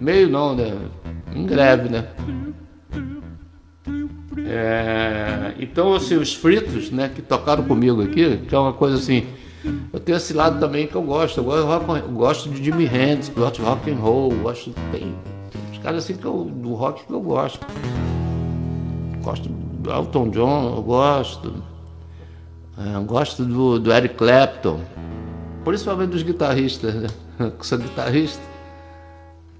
Meio 0.00 0.30
não, 0.30 0.54
né? 0.54 0.72
Em 1.34 1.44
greve, 1.44 1.90
né? 1.90 2.06
É, 4.46 5.54
então, 5.60 5.92
assim, 5.94 6.16
os 6.16 6.34
fritos, 6.34 6.90
né, 6.90 7.10
que 7.14 7.20
tocaram 7.20 7.64
comigo 7.64 8.02
aqui, 8.02 8.38
que 8.48 8.54
é 8.54 8.58
uma 8.58 8.72
coisa 8.72 8.96
assim. 8.96 9.26
Eu 9.92 10.00
tenho 10.00 10.16
esse 10.16 10.32
lado 10.32 10.58
também 10.60 10.86
que 10.86 10.94
eu 10.94 11.02
gosto. 11.02 11.38
Eu 11.38 11.44
gosto, 11.44 11.96
eu 11.96 12.12
gosto 12.12 12.48
de 12.50 12.64
Jimi 12.64 12.84
Hendrix, 12.84 13.28
gosto 13.28 13.56
de 13.56 13.62
rock 13.62 13.90
and 13.90 13.96
roll, 13.96 14.30
gosto 14.42 14.72
tem, 14.90 15.14
uns 15.70 15.78
caras 15.78 16.04
assim 16.04 16.16
que 16.16 16.24
eu, 16.24 16.44
do 16.44 16.74
rock 16.74 17.04
que 17.04 17.12
eu 17.12 17.20
gosto. 17.20 17.66
Gosto 19.22 19.48
do 19.48 19.90
Elton 19.90 20.30
John, 20.30 20.76
eu 20.76 20.82
gosto. 20.82 21.54
É, 22.78 22.96
eu 22.96 23.04
gosto 23.04 23.44
do, 23.44 23.78
do 23.78 23.92
Eric 23.92 24.16
Clapton, 24.16 24.80
principalmente 25.64 26.10
dos 26.10 26.22
guitarristas, 26.22 26.94
né? 26.94 27.08
Que 27.58 27.66
sou 27.66 27.78
guitarrista. 27.78 28.42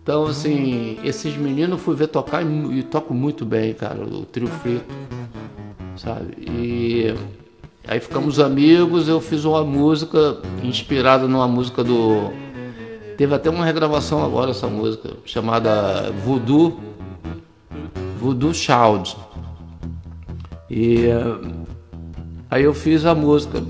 Então, 0.03 0.27
assim, 0.27 0.99
esses 1.03 1.37
meninos 1.37 1.81
fui 1.81 1.97
ver 1.97 2.07
tocar 2.07 2.43
e, 2.43 2.79
e 2.79 2.83
toco 2.83 3.13
muito 3.13 3.45
bem, 3.45 3.75
cara, 3.75 4.05
o 4.05 4.25
trio 4.25 4.47
frito, 4.47 4.95
sabe? 5.97 6.33
E 6.39 7.13
aí 7.87 8.01
ficamos 8.01 8.39
amigos, 8.41 9.09
eu 9.09 9.21
fiz 9.21 9.45
uma 9.45 9.65
música 9.65 10.39
inspirada 10.63 11.27
numa 11.27 11.49
música 11.49 11.83
do. 11.83 12.31
Teve 13.17 13.35
até 13.35 13.49
uma 13.49 13.65
regravação 13.65 14.25
agora 14.25 14.51
essa 14.51 14.67
música, 14.67 15.11
chamada 15.25 16.11
Voodoo, 16.25 16.79
Voodoo 18.21 18.53
Child. 18.53 19.17
E 20.69 21.07
aí 22.51 22.63
eu 22.65 22.75
fiz 22.75 23.07
a 23.07 23.15
música 23.15 23.63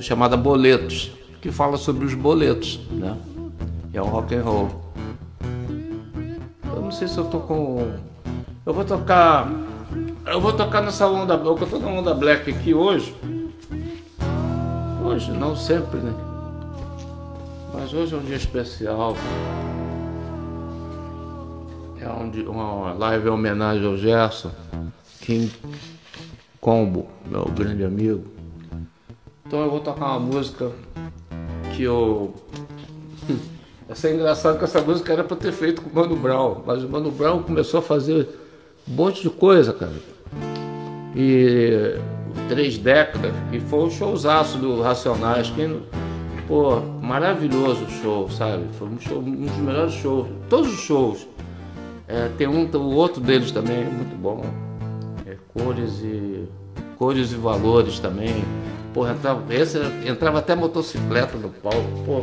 chamada 0.00 0.36
Boletos, 0.36 1.12
que 1.40 1.52
fala 1.52 1.76
sobre 1.76 2.04
os 2.04 2.14
boletos, 2.14 2.80
né? 2.90 3.16
É 3.92 4.02
um 4.02 4.06
rock 4.06 4.34
and 4.34 4.42
roll 4.42 4.84
sei 6.94 7.08
se 7.08 7.18
eu 7.18 7.24
tô 7.24 7.40
com. 7.40 7.92
Eu 8.64 8.72
vou 8.72 8.84
tocar. 8.84 9.50
Eu 10.26 10.40
vou 10.40 10.52
tocar 10.52 10.80
nessa 10.80 11.06
onda. 11.06 11.34
Eu 11.34 11.54
tô 11.54 11.78
na 11.78 11.88
onda 11.88 12.14
black 12.14 12.50
aqui 12.50 12.72
hoje. 12.72 13.14
Hoje, 15.14 15.30
não 15.30 15.54
sempre, 15.54 16.00
né? 16.00 16.12
Mas 17.72 17.94
hoje 17.94 18.16
é 18.16 18.18
um 18.18 18.22
dia 18.22 18.34
especial. 18.34 19.16
É 22.00 22.08
um 22.08 22.50
uma 22.50 22.92
live 22.94 23.28
em 23.28 23.30
homenagem 23.30 23.86
ao 23.86 23.96
Gerson, 23.96 24.50
King 25.20 25.52
Combo, 26.60 27.06
meu 27.26 27.44
grande 27.44 27.84
amigo. 27.84 28.24
Então 29.46 29.60
eu 29.60 29.70
vou 29.70 29.78
tocar 29.78 30.04
uma 30.04 30.18
música 30.18 30.72
que 31.76 31.84
eu 31.84 32.34
essa 33.88 34.08
é 34.08 34.14
engraçado 34.14 34.58
que 34.58 34.64
essa 34.64 34.80
música 34.80 35.12
era 35.12 35.22
para 35.22 35.36
ter 35.36 35.52
feito 35.52 35.80
com 35.80 35.90
o 35.90 35.94
Mano 35.94 36.16
Brown, 36.16 36.64
mas 36.66 36.82
o 36.82 36.88
Mano 36.88 37.12
Brown 37.12 37.40
começou 37.40 37.78
a 37.78 37.82
fazer 37.84 38.28
um 38.88 38.94
monte 38.94 39.22
de 39.22 39.30
coisa, 39.30 39.72
cara. 39.72 39.94
E 41.14 42.00
três 42.48 42.78
décadas, 42.78 43.32
e 43.52 43.60
foi 43.60 43.84
um 43.84 43.90
showzaço 43.90 44.58
do 44.58 44.80
Racionais, 44.80 45.50
que, 45.50 45.80
pô, 46.46 46.80
maravilhoso 47.00 47.84
o 47.84 47.90
show, 47.90 48.30
sabe? 48.30 48.64
Foi 48.78 48.88
um, 48.88 49.00
show, 49.00 49.18
um 49.18 49.46
dos 49.46 49.56
melhores 49.56 49.92
shows, 49.94 50.28
todos 50.48 50.72
os 50.72 50.80
shows. 50.80 51.26
É, 52.06 52.28
tem 52.36 52.46
um, 52.46 52.64
o 52.64 52.94
outro 52.94 53.20
deles 53.20 53.50
também, 53.50 53.84
muito 53.84 54.16
bom. 54.20 54.44
É, 55.26 55.36
cores 55.54 56.00
e 56.02 56.46
cores 56.98 57.32
e 57.32 57.36
valores 57.36 57.98
também. 57.98 58.44
Porra, 58.92 59.12
entrava, 59.12 59.54
esse, 59.54 59.78
entrava 60.06 60.38
até 60.38 60.54
motocicleta 60.54 61.36
no 61.36 61.48
palco, 61.48 61.82
pô, 62.06 62.22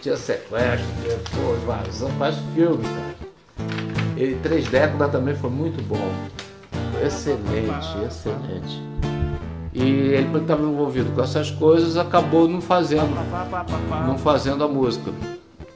tinha 0.00 0.16
sequestro, 0.16 0.86
tinha 1.02 1.16
pô, 1.16 1.54
invasão, 1.62 2.10
faz 2.18 2.36
filme, 2.54 2.82
cara. 2.82 3.26
E 4.16 4.34
Três 4.42 4.66
Décadas 4.68 5.12
também 5.12 5.34
foi 5.34 5.50
muito 5.50 5.82
bom. 5.84 6.10
Excelente, 7.04 8.04
excelente. 8.06 8.82
E 9.78 9.82
ele, 9.82 10.28
quando 10.30 10.42
estava 10.42 10.62
envolvido 10.62 11.12
com 11.12 11.22
essas 11.22 11.50
coisas, 11.50 11.98
acabou 11.98 12.48
não 12.48 12.62
fazendo, 12.62 13.14
não 14.06 14.16
fazendo 14.16 14.64
a 14.64 14.68
música. 14.68 15.12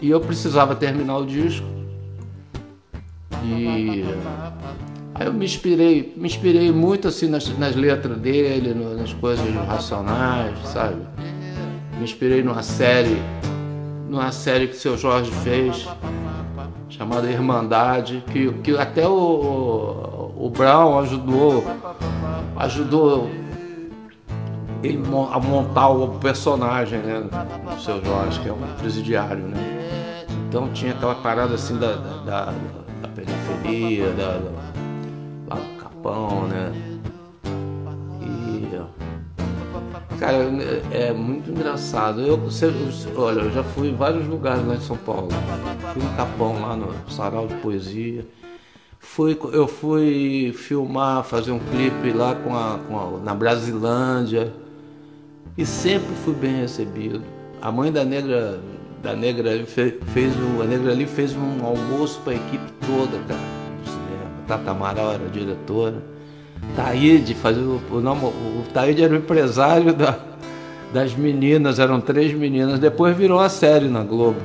E 0.00 0.08
eu 0.08 0.18
precisava 0.22 0.74
terminar 0.74 1.18
o 1.18 1.26
disco. 1.26 1.66
E 3.44 4.06
aí 5.14 5.26
eu 5.26 5.34
me 5.34 5.44
inspirei, 5.44 6.14
me 6.16 6.26
inspirei 6.26 6.72
muito 6.72 7.08
assim 7.08 7.28
nas, 7.28 7.46
nas 7.58 7.76
letras 7.76 8.16
dele, 8.16 8.72
nas 8.72 9.12
coisas 9.12 9.54
racionais, 9.66 10.58
sabe? 10.64 10.96
Me 11.98 12.04
inspirei 12.04 12.42
numa 12.42 12.62
série 12.62 13.20
numa 14.08 14.32
série 14.32 14.66
que 14.66 14.74
o 14.74 14.78
seu 14.78 14.98
Jorge 14.98 15.30
fez, 15.44 15.86
chamada 16.88 17.30
Irmandade, 17.30 18.24
que, 18.32 18.50
que 18.54 18.76
até 18.76 19.06
o, 19.06 20.32
o 20.36 20.50
Brown 20.50 20.98
ajudou, 20.98 21.64
ajudou 22.56 23.30
ele 24.82 25.02
a 25.32 25.38
montar 25.38 25.88
o 25.88 26.18
personagem, 26.18 26.98
né, 27.00 27.20
do 27.20 27.80
seu 27.80 28.04
Jorge, 28.04 28.40
que 28.40 28.48
é 28.48 28.52
um 28.52 28.58
presidiário, 28.78 29.42
né? 29.42 30.26
Então 30.48 30.68
tinha 30.72 30.92
aquela 30.92 31.14
parada 31.14 31.54
assim 31.54 31.76
da, 31.76 31.94
da, 32.24 32.52
da 33.02 33.08
periferia, 33.08 34.10
da, 34.12 34.38
da, 34.38 34.50
lá 35.48 35.56
do 35.56 35.82
Capão, 35.82 36.48
né? 36.48 36.90
Cara, 40.20 40.36
é, 40.92 41.08
é 41.08 41.12
muito 41.14 41.50
engraçado. 41.50 42.20
Eu, 42.20 42.36
você, 42.36 42.70
olha, 43.16 43.40
eu 43.40 43.50
já 43.50 43.64
fui 43.64 43.88
em 43.88 43.94
vários 43.94 44.26
lugares 44.26 44.66
lá 44.66 44.74
em 44.74 44.80
São 44.80 44.98
Paulo. 44.98 45.28
Fui 45.94 46.02
no 46.02 46.10
Capão, 46.14 46.60
lá 46.60 46.76
no 46.76 46.92
Sarau 47.10 47.46
de 47.46 47.54
Poesia. 47.54 48.26
Fui, 48.98 49.38
eu 49.54 49.66
fui 49.66 50.52
filmar, 50.54 51.24
fazer 51.24 51.52
um 51.52 51.58
clipe 51.58 52.12
lá 52.12 52.34
com 52.34 52.54
a, 52.54 52.78
com 52.86 52.98
a, 52.98 53.18
na 53.20 53.34
Brasilândia. 53.34 54.52
E 55.56 55.66
sempre 55.66 56.14
fui 56.24 56.34
bem 56.34 56.60
recebido. 56.60 57.22
A 57.60 57.70
mãe 57.70 57.92
da 57.92 58.04
negra, 58.04 58.60
da 59.02 59.14
negra 59.14 59.50
fez, 59.66 60.34
um, 60.36 60.62
a 60.62 60.64
negra 60.64 60.92
ali 60.92 61.06
fez 61.06 61.34
um 61.36 61.64
almoço 61.64 62.20
para 62.24 62.32
a 62.32 62.36
equipe 62.36 62.72
toda, 62.86 63.18
cara, 63.26 63.40
do 63.82 63.88
cinema. 63.88 64.30
Tata 64.46 64.70
Amaral 64.70 65.12
era 65.12 65.28
diretora. 65.28 66.02
Taíde, 66.76 67.34
fazer 67.34 67.60
o, 67.60 67.80
o, 67.90 67.96
o 67.96 68.64
Taíde 68.72 69.02
era 69.02 69.12
o 69.12 69.16
empresário 69.16 69.92
da, 69.92 70.18
das 70.92 71.14
meninas, 71.14 71.78
eram 71.78 72.00
três 72.00 72.32
meninas. 72.32 72.78
Depois 72.78 73.16
virou 73.16 73.40
a 73.40 73.48
série 73.48 73.88
na 73.88 74.02
Globo. 74.02 74.40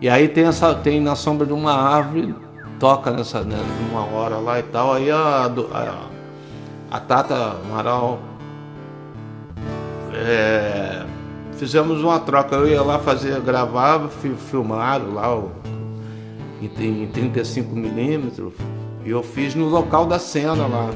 E 0.00 0.08
aí 0.08 0.28
tem 0.28 0.44
essa, 0.44 0.74
tem 0.74 1.00
na 1.00 1.16
sombra 1.16 1.46
de 1.46 1.52
uma 1.52 1.72
árvore, 1.72 2.34
toca 2.78 3.10
nessa, 3.10 3.40
né, 3.42 3.58
uma 3.90 4.04
hora 4.04 4.36
lá 4.36 4.60
e 4.60 4.62
tal. 4.64 4.92
Aí 4.92 5.10
a, 5.10 5.46
a, 5.46 6.96
a 6.96 7.00
Tata 7.00 7.56
Amaral 7.64 8.20
é, 10.18 11.06
fizemos 11.52 12.02
uma 12.02 12.18
troca. 12.18 12.56
Eu 12.56 12.68
ia 12.68 12.82
lá 12.82 12.98
fazer, 12.98 13.40
gravava, 13.40 14.08
filmaram 14.08 15.14
lá 15.14 15.36
o, 15.36 15.52
em, 16.60 17.04
em 17.04 17.06
35 17.06 17.74
milímetros 17.74 18.52
E 19.04 19.10
eu 19.10 19.22
fiz 19.22 19.54
no 19.54 19.68
local 19.68 20.06
da 20.06 20.18
cena 20.18 20.66
lá. 20.66 20.90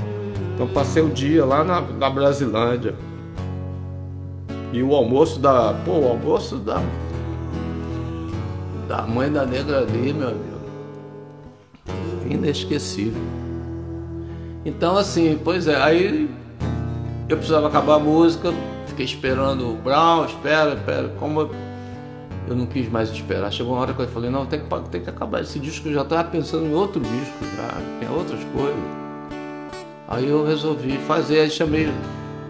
Então 0.54 0.66
passei 0.68 1.02
o 1.02 1.08
dia 1.08 1.44
lá 1.44 1.62
na, 1.62 1.80
na 1.80 2.10
Brasilândia. 2.10 2.94
E 4.72 4.82
o 4.82 4.94
almoço 4.94 5.38
da. 5.38 5.74
Pô, 5.84 5.92
o 5.92 6.08
almoço 6.08 6.56
da. 6.56 6.82
Da 8.88 9.02
mãe 9.02 9.30
da 9.30 9.46
negra 9.46 9.80
ali, 9.80 10.12
meu 10.12 10.28
amigo. 10.28 10.52
Inesquecível. 12.28 13.22
Então 14.64 14.96
assim, 14.96 15.38
pois 15.42 15.66
é, 15.66 15.76
aí 15.76 16.30
eu 17.28 17.36
precisava 17.36 17.68
acabar 17.68 17.96
a 17.96 17.98
música, 17.98 18.52
fiquei 18.92 19.06
esperando 19.06 19.72
o 19.72 19.76
Brown, 19.76 20.26
espera, 20.26 20.74
espera. 20.74 21.08
Como 21.18 21.40
eu, 21.40 22.56
não 22.56 22.66
quis 22.66 22.88
mais 22.88 23.10
esperar, 23.10 23.50
chegou 23.50 23.72
uma 23.72 23.82
hora 23.82 23.94
que 23.94 24.00
eu 24.00 24.08
falei, 24.08 24.30
não, 24.30 24.46
tem 24.46 24.60
que, 24.60 24.88
tem 24.90 25.00
que 25.00 25.10
acabar 25.10 25.40
esse 25.40 25.58
disco, 25.58 25.88
eu 25.88 25.94
já 25.94 26.02
estava 26.02 26.24
pensando 26.24 26.66
em 26.66 26.74
outro 26.74 27.00
disco, 27.00 27.36
já, 27.56 27.80
tem 27.98 28.08
outras 28.14 28.40
coisas. 28.54 29.02
Aí 30.08 30.28
eu 30.28 30.46
resolvi 30.46 30.98
fazer, 30.98 31.40
aí 31.40 31.50
chamei, 31.50 31.90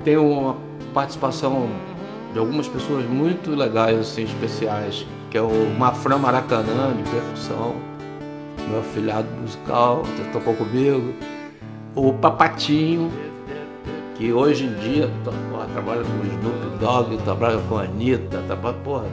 tem 0.04 0.16
uma 0.16 0.56
participação 0.92 1.68
de 2.32 2.38
algumas 2.38 2.66
pessoas 2.66 3.04
muito 3.06 3.50
legais, 3.50 3.98
assim, 3.98 4.24
especiais, 4.24 5.06
que 5.30 5.38
é 5.38 5.42
o 5.42 5.70
Mafran 5.78 6.18
Maracanã, 6.18 6.92
de 6.96 7.08
percussão, 7.08 7.76
meu 8.68 8.80
afilhado 8.80 9.28
musical, 9.40 10.02
tocou 10.32 10.54
comigo, 10.54 11.14
o 11.94 12.12
Papatinho, 12.14 13.12
que 14.22 14.32
hoje 14.32 14.66
em 14.66 14.74
dia 14.74 15.10
porra, 15.50 15.66
trabalha 15.72 16.02
com 16.04 16.24
Snoop 16.24 16.78
Dogg, 16.78 17.16
trabalha 17.24 17.58
com 17.68 17.76
a 17.76 17.82
Anitta, 17.82 18.40
trabalha, 18.46 18.76
porra, 18.84 19.06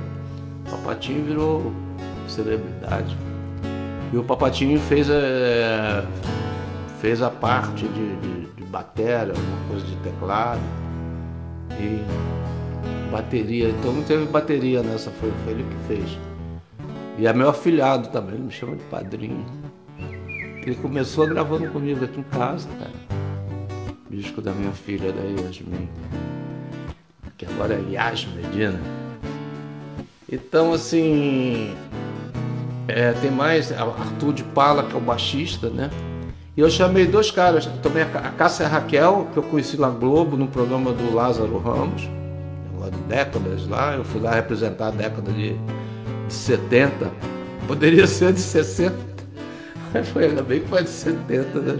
o 0.68 0.70
Papatinho 0.70 1.26
virou 1.26 1.74
celebridade. 2.28 3.18
E 4.14 4.18
o 4.18 4.24
Papatinho 4.24 4.80
fez, 4.80 5.10
é, 5.10 6.06
fez 7.02 7.24
a 7.24 7.32
parte 7.32 7.88
de, 7.88 8.16
de, 8.18 8.46
de 8.52 8.64
bateria, 8.66 9.34
uma 9.34 9.70
coisa 9.72 9.84
de 9.84 9.96
teclado 9.96 10.62
e 11.80 13.12
bateria. 13.12 13.70
Então 13.70 13.92
não 13.92 14.04
teve 14.04 14.28
bateria 14.28 14.84
nessa, 14.84 15.10
foi, 15.10 15.34
foi 15.44 15.54
ele 15.54 15.64
que 15.64 15.88
fez. 15.88 16.20
E 17.18 17.26
é 17.26 17.34
meu 17.34 17.50
afilhado 17.50 18.10
também, 18.10 18.36
ele 18.36 18.44
me 18.44 18.52
chama 18.52 18.76
de 18.76 18.84
padrinho. 18.84 19.44
Ele 20.62 20.76
começou 20.76 21.26
gravando 21.26 21.68
comigo 21.72 22.06
aqui 22.06 22.20
em 22.20 22.24
casa, 22.24 22.70
cara 22.78 23.09
disco 24.10 24.42
da 24.42 24.52
minha 24.52 24.72
filha, 24.72 25.12
da 25.12 25.22
Yasmin, 25.22 25.88
que 27.38 27.46
agora 27.46 27.76
é 27.76 27.94
Yas 27.94 28.26
Medina. 28.26 28.80
Então, 30.32 30.74
assim, 30.74 31.74
é, 32.88 33.14
tem 33.14 33.32
mais 33.32 33.72
Arthur 33.72 34.34
de 34.34 34.44
Pala, 34.44 34.84
que 34.84 34.94
é 34.94 34.98
o 34.98 35.02
baixista, 35.02 35.70
né? 35.70 35.90
E 36.58 36.62
eu 36.62 36.70
chamei 36.70 37.06
dois 37.06 37.32
caras, 37.32 37.68
também 37.82 38.04
a 38.04 38.32
Cássia 38.32 38.68
Raquel, 38.68 39.28
que 39.32 39.38
eu 39.38 39.44
conheci 39.44 39.78
lá 39.78 39.90
Globo, 39.90 40.36
no 40.36 40.48
programa 40.48 40.92
do 40.92 41.14
Lázaro 41.14 41.58
Ramos, 41.58 42.10
de 42.90 43.02
décadas 43.04 43.68
lá, 43.68 43.96
eu 43.96 44.04
fui 44.04 44.20
lá 44.22 44.34
representar 44.34 44.88
a 44.88 44.92
década 44.92 45.32
de, 45.32 45.54
de 45.54 46.34
70, 46.34 47.12
poderia 47.68 48.08
ser 48.08 48.34
de 48.34 48.40
60, 48.40 48.96
mas 49.94 50.08
foi, 50.10 50.26
ainda 50.26 50.42
bem 50.42 50.62
que 50.62 50.68
foi 50.68 50.84
de 50.84 50.90
70, 50.90 51.60
né? 51.60 51.78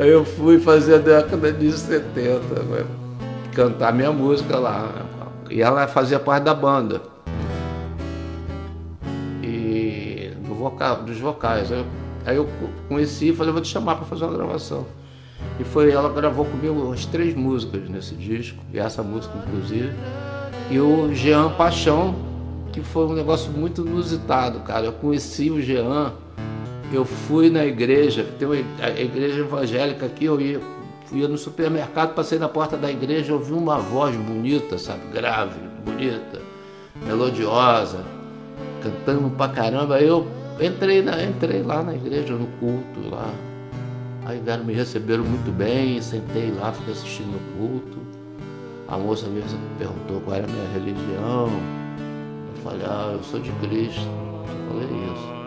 Aí 0.00 0.10
eu 0.10 0.24
fui 0.24 0.60
fazer 0.60 0.94
a 0.94 0.98
década 0.98 1.52
de 1.52 1.72
70, 1.72 2.38
né? 2.62 2.86
cantar 3.52 3.92
minha 3.92 4.12
música 4.12 4.56
lá. 4.56 4.88
E 5.50 5.60
ela 5.60 5.88
fazia 5.88 6.20
parte 6.20 6.44
da 6.44 6.54
banda. 6.54 7.02
E 9.42 10.30
do 10.46 10.54
vocal, 10.54 11.02
dos 11.02 11.18
vocais. 11.18 11.72
Aí 11.72 11.78
eu, 11.78 11.86
aí 12.24 12.36
eu 12.36 12.48
conheci 12.88 13.30
e 13.30 13.34
falei, 13.34 13.52
vou 13.52 13.60
te 13.60 13.68
chamar 13.68 13.96
para 13.96 14.04
fazer 14.04 14.24
uma 14.24 14.36
gravação. 14.36 14.86
E 15.58 15.64
foi, 15.64 15.90
ela 15.90 16.08
gravou 16.08 16.44
comigo 16.44 16.92
as 16.92 17.04
três 17.04 17.34
músicas 17.34 17.88
nesse 17.88 18.14
disco, 18.14 18.58
e 18.72 18.78
essa 18.78 19.02
música 19.02 19.36
inclusive. 19.38 19.92
E 20.70 20.78
o 20.78 21.12
Jean 21.12 21.50
Paixão, 21.50 22.14
que 22.72 22.80
foi 22.80 23.06
um 23.06 23.14
negócio 23.14 23.50
muito 23.50 23.84
inusitado, 23.84 24.60
cara. 24.60 24.86
Eu 24.86 24.92
conheci 24.92 25.50
o 25.50 25.60
Jean 25.60 26.12
eu 26.92 27.04
fui 27.04 27.50
na 27.50 27.66
igreja, 27.66 28.26
tem 28.38 28.48
uma 28.48 28.56
igreja 28.56 29.40
evangélica 29.40 30.06
aqui, 30.06 30.24
eu 30.24 30.40
ia, 30.40 30.60
no 31.28 31.36
supermercado, 31.36 32.14
passei 32.14 32.38
na 32.38 32.48
porta 32.48 32.76
da 32.76 32.90
igreja, 32.90 33.32
ouvi 33.34 33.52
uma 33.52 33.78
voz 33.78 34.16
bonita, 34.16 34.78
sabe, 34.78 35.00
grave, 35.12 35.60
bonita, 35.84 36.40
melodiosa, 37.04 38.04
cantando 38.82 39.28
pra 39.30 39.48
caramba. 39.48 39.96
Aí 39.96 40.06
eu 40.06 40.26
entrei, 40.60 41.02
na, 41.02 41.22
entrei 41.22 41.62
lá 41.62 41.82
na 41.82 41.94
igreja, 41.94 42.34
no 42.34 42.46
culto 42.58 43.08
lá. 43.10 43.30
Aí 44.24 44.40
vieram, 44.40 44.64
me 44.64 44.74
receberam 44.74 45.24
muito 45.24 45.50
bem, 45.50 46.00
sentei 46.00 46.50
lá, 46.50 46.72
fiquei 46.72 46.92
assistindo 46.92 47.36
o 47.36 47.58
culto. 47.58 47.98
A 48.86 48.96
moça 48.96 49.26
me 49.26 49.42
perguntou 49.78 50.20
qual 50.22 50.36
era 50.36 50.46
a 50.46 50.50
minha 50.50 50.68
religião. 50.72 51.50
Eu 52.56 52.62
falei, 52.62 52.86
ah, 52.86 53.10
eu 53.12 53.22
sou 53.22 53.40
de 53.40 53.52
Cristo. 53.52 54.00
Eu 54.00 54.72
falei 54.72 55.12
isso 55.12 55.37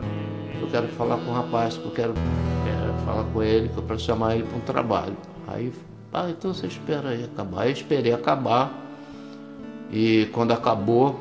quero 0.71 0.87
falar 0.89 1.17
com 1.17 1.29
o 1.29 1.33
rapaz, 1.33 1.77
que 1.77 1.85
eu 1.85 1.91
quero 1.91 2.13
é, 2.13 3.05
falar 3.05 3.25
com 3.25 3.43
ele, 3.43 3.69
que 3.69 3.77
eu 3.77 3.83
quero 3.83 3.99
chamar 3.99 4.35
ele 4.35 4.45
para 4.45 4.57
um 4.57 4.61
trabalho. 4.61 5.17
Aí, 5.47 5.71
ah, 6.13 6.29
então 6.29 6.53
você 6.53 6.67
espera 6.67 7.09
aí 7.09 7.25
acabar. 7.25 7.61
Aí 7.61 7.69
eu 7.69 7.73
esperei 7.73 8.13
acabar. 8.13 8.71
E 9.91 10.29
quando 10.31 10.53
acabou, 10.53 11.19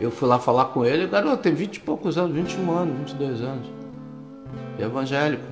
eu 0.00 0.10
fui 0.10 0.28
lá 0.28 0.38
falar 0.38 0.66
com 0.66 0.84
ele. 0.84 1.06
Garoto, 1.06 1.42
tem 1.42 1.54
20 1.54 1.76
e 1.76 1.80
poucos 1.80 2.16
anos, 2.16 2.34
21 2.34 2.70
anos, 2.70 2.98
22 2.98 3.42
anos. 3.42 3.66
Evangélico. 4.78 5.44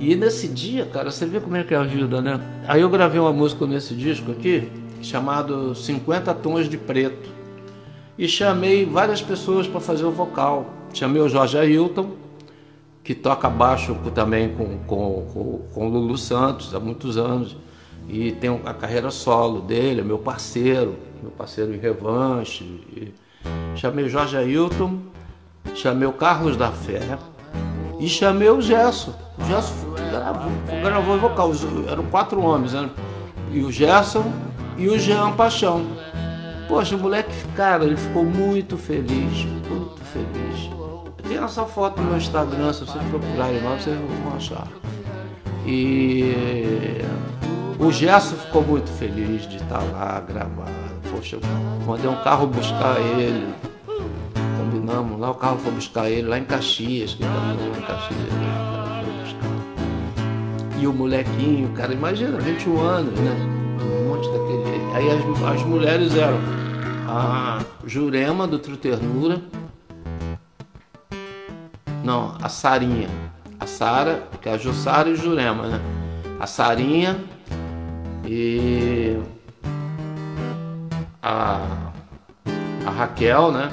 E 0.00 0.16
nesse 0.16 0.48
dia, 0.48 0.86
cara, 0.86 1.10
você 1.10 1.26
vê 1.26 1.38
como 1.38 1.56
é 1.56 1.62
que 1.62 1.74
é 1.74 1.76
a 1.76 1.82
vida, 1.82 2.20
né? 2.20 2.40
Aí 2.66 2.80
eu 2.80 2.88
gravei 2.88 3.20
uma 3.20 3.32
música 3.32 3.66
nesse 3.66 3.94
disco 3.94 4.32
aqui, 4.32 4.70
chamado 5.02 5.74
50 5.74 6.34
Tons 6.34 6.68
de 6.68 6.78
Preto. 6.78 7.28
E 8.18 8.26
chamei 8.26 8.84
várias 8.84 9.20
pessoas 9.20 9.66
para 9.66 9.80
fazer 9.80 10.04
o 10.04 10.10
vocal. 10.10 10.79
Chamei 10.92 11.22
o 11.22 11.28
Jorge 11.28 11.56
Ailton, 11.56 12.10
que 13.02 13.14
toca 13.14 13.48
baixo 13.48 13.96
também 14.14 14.54
com, 14.54 14.78
com, 14.86 15.26
com, 15.32 15.58
com 15.72 15.86
o 15.86 15.88
Lulu 15.88 16.18
Santos 16.18 16.74
há 16.74 16.80
muitos 16.80 17.16
anos. 17.16 17.56
E 18.08 18.32
tem 18.32 18.50
a 18.64 18.74
carreira 18.74 19.10
solo 19.10 19.60
dele, 19.60 20.00
é 20.00 20.04
meu 20.04 20.18
parceiro, 20.18 20.96
meu 21.22 21.30
parceiro 21.30 21.74
em 21.74 21.78
revanche. 21.78 22.64
E 22.64 23.12
chamei 23.76 24.04
o 24.04 24.08
Jorge 24.08 24.36
Ailton, 24.36 24.98
chamei 25.74 26.08
o 26.08 26.12
Carlos 26.12 26.56
da 26.56 26.72
Fé 26.72 27.18
e 28.00 28.08
chamei 28.08 28.48
o 28.48 28.60
Gerson. 28.60 29.12
O 29.38 29.44
Gerson 29.44 29.74
gravou, 30.10 30.50
gravou 30.82 31.18
vocal, 31.18 31.52
eram 31.88 32.04
quatro 32.06 32.40
homens, 32.40 32.72
né? 32.72 32.90
E 33.52 33.60
o 33.60 33.70
Gerson 33.70 34.32
e 34.76 34.88
o 34.88 34.98
Jean 34.98 35.32
Paixão. 35.32 35.84
Poxa, 36.66 36.96
o 36.96 36.98
moleque, 36.98 37.30
cara, 37.54 37.84
ele 37.84 37.96
ficou 37.96 38.24
muito 38.24 38.76
feliz, 38.76 39.44
muito 39.68 40.00
feliz. 40.04 40.79
Tem 41.30 41.38
essa 41.38 41.64
foto 41.64 42.02
no 42.02 42.16
Instagram, 42.16 42.72
se 42.72 42.80
vocês 42.80 43.04
procurarem 43.04 43.62
lá, 43.62 43.76
vocês 43.76 43.96
vão 43.96 44.34
achar. 44.34 44.66
E 45.64 47.04
o 47.78 47.92
Gerson 47.92 48.34
ficou 48.34 48.64
muito 48.64 48.90
feliz 48.90 49.48
de 49.48 49.58
estar 49.58 49.78
lá 49.92 50.18
gravar. 50.26 50.66
Poxa, 51.08 51.36
eu 51.36 51.40
mandei 51.86 52.10
um 52.10 52.16
carro 52.24 52.48
buscar 52.48 52.98
ele. 53.00 53.54
Combinamos 54.58 55.20
lá, 55.20 55.30
o 55.30 55.34
carro 55.36 55.58
foi 55.58 55.70
buscar 55.70 56.10
ele 56.10 56.26
lá 56.26 56.36
em 56.36 56.44
Caxias, 56.44 57.14
que 57.14 57.22
ele 57.22 57.32
lá 57.32 57.78
em 57.78 57.82
Caxias. 57.82 58.20
Buscar. 59.22 60.80
E 60.80 60.86
o 60.88 60.92
molequinho, 60.92 61.68
cara, 61.76 61.92
imagina, 61.92 62.40
21 62.40 62.80
anos, 62.80 63.20
né? 63.20 63.36
Um 63.80 64.08
monte 64.08 64.28
daquele. 64.30 64.96
Aí 64.96 65.08
as, 65.08 65.60
as 65.60 65.62
mulheres 65.62 66.12
eram 66.16 66.40
a 67.06 67.60
Jurema 67.86 68.48
do 68.48 68.58
Ternura 68.58 69.40
não, 72.10 72.34
a 72.42 72.48
Sarinha. 72.48 73.08
A 73.60 73.66
Sara, 73.66 74.24
que 74.42 74.48
é 74.48 74.54
a 74.54 74.58
Jussara 74.58 75.08
e 75.08 75.12
o 75.12 75.16
Jurema, 75.16 75.68
né? 75.68 75.80
A 76.40 76.46
Sarinha 76.46 77.16
e 78.26 79.16
a, 81.22 81.60
a 82.84 82.90
Raquel, 82.90 83.52
né? 83.52 83.70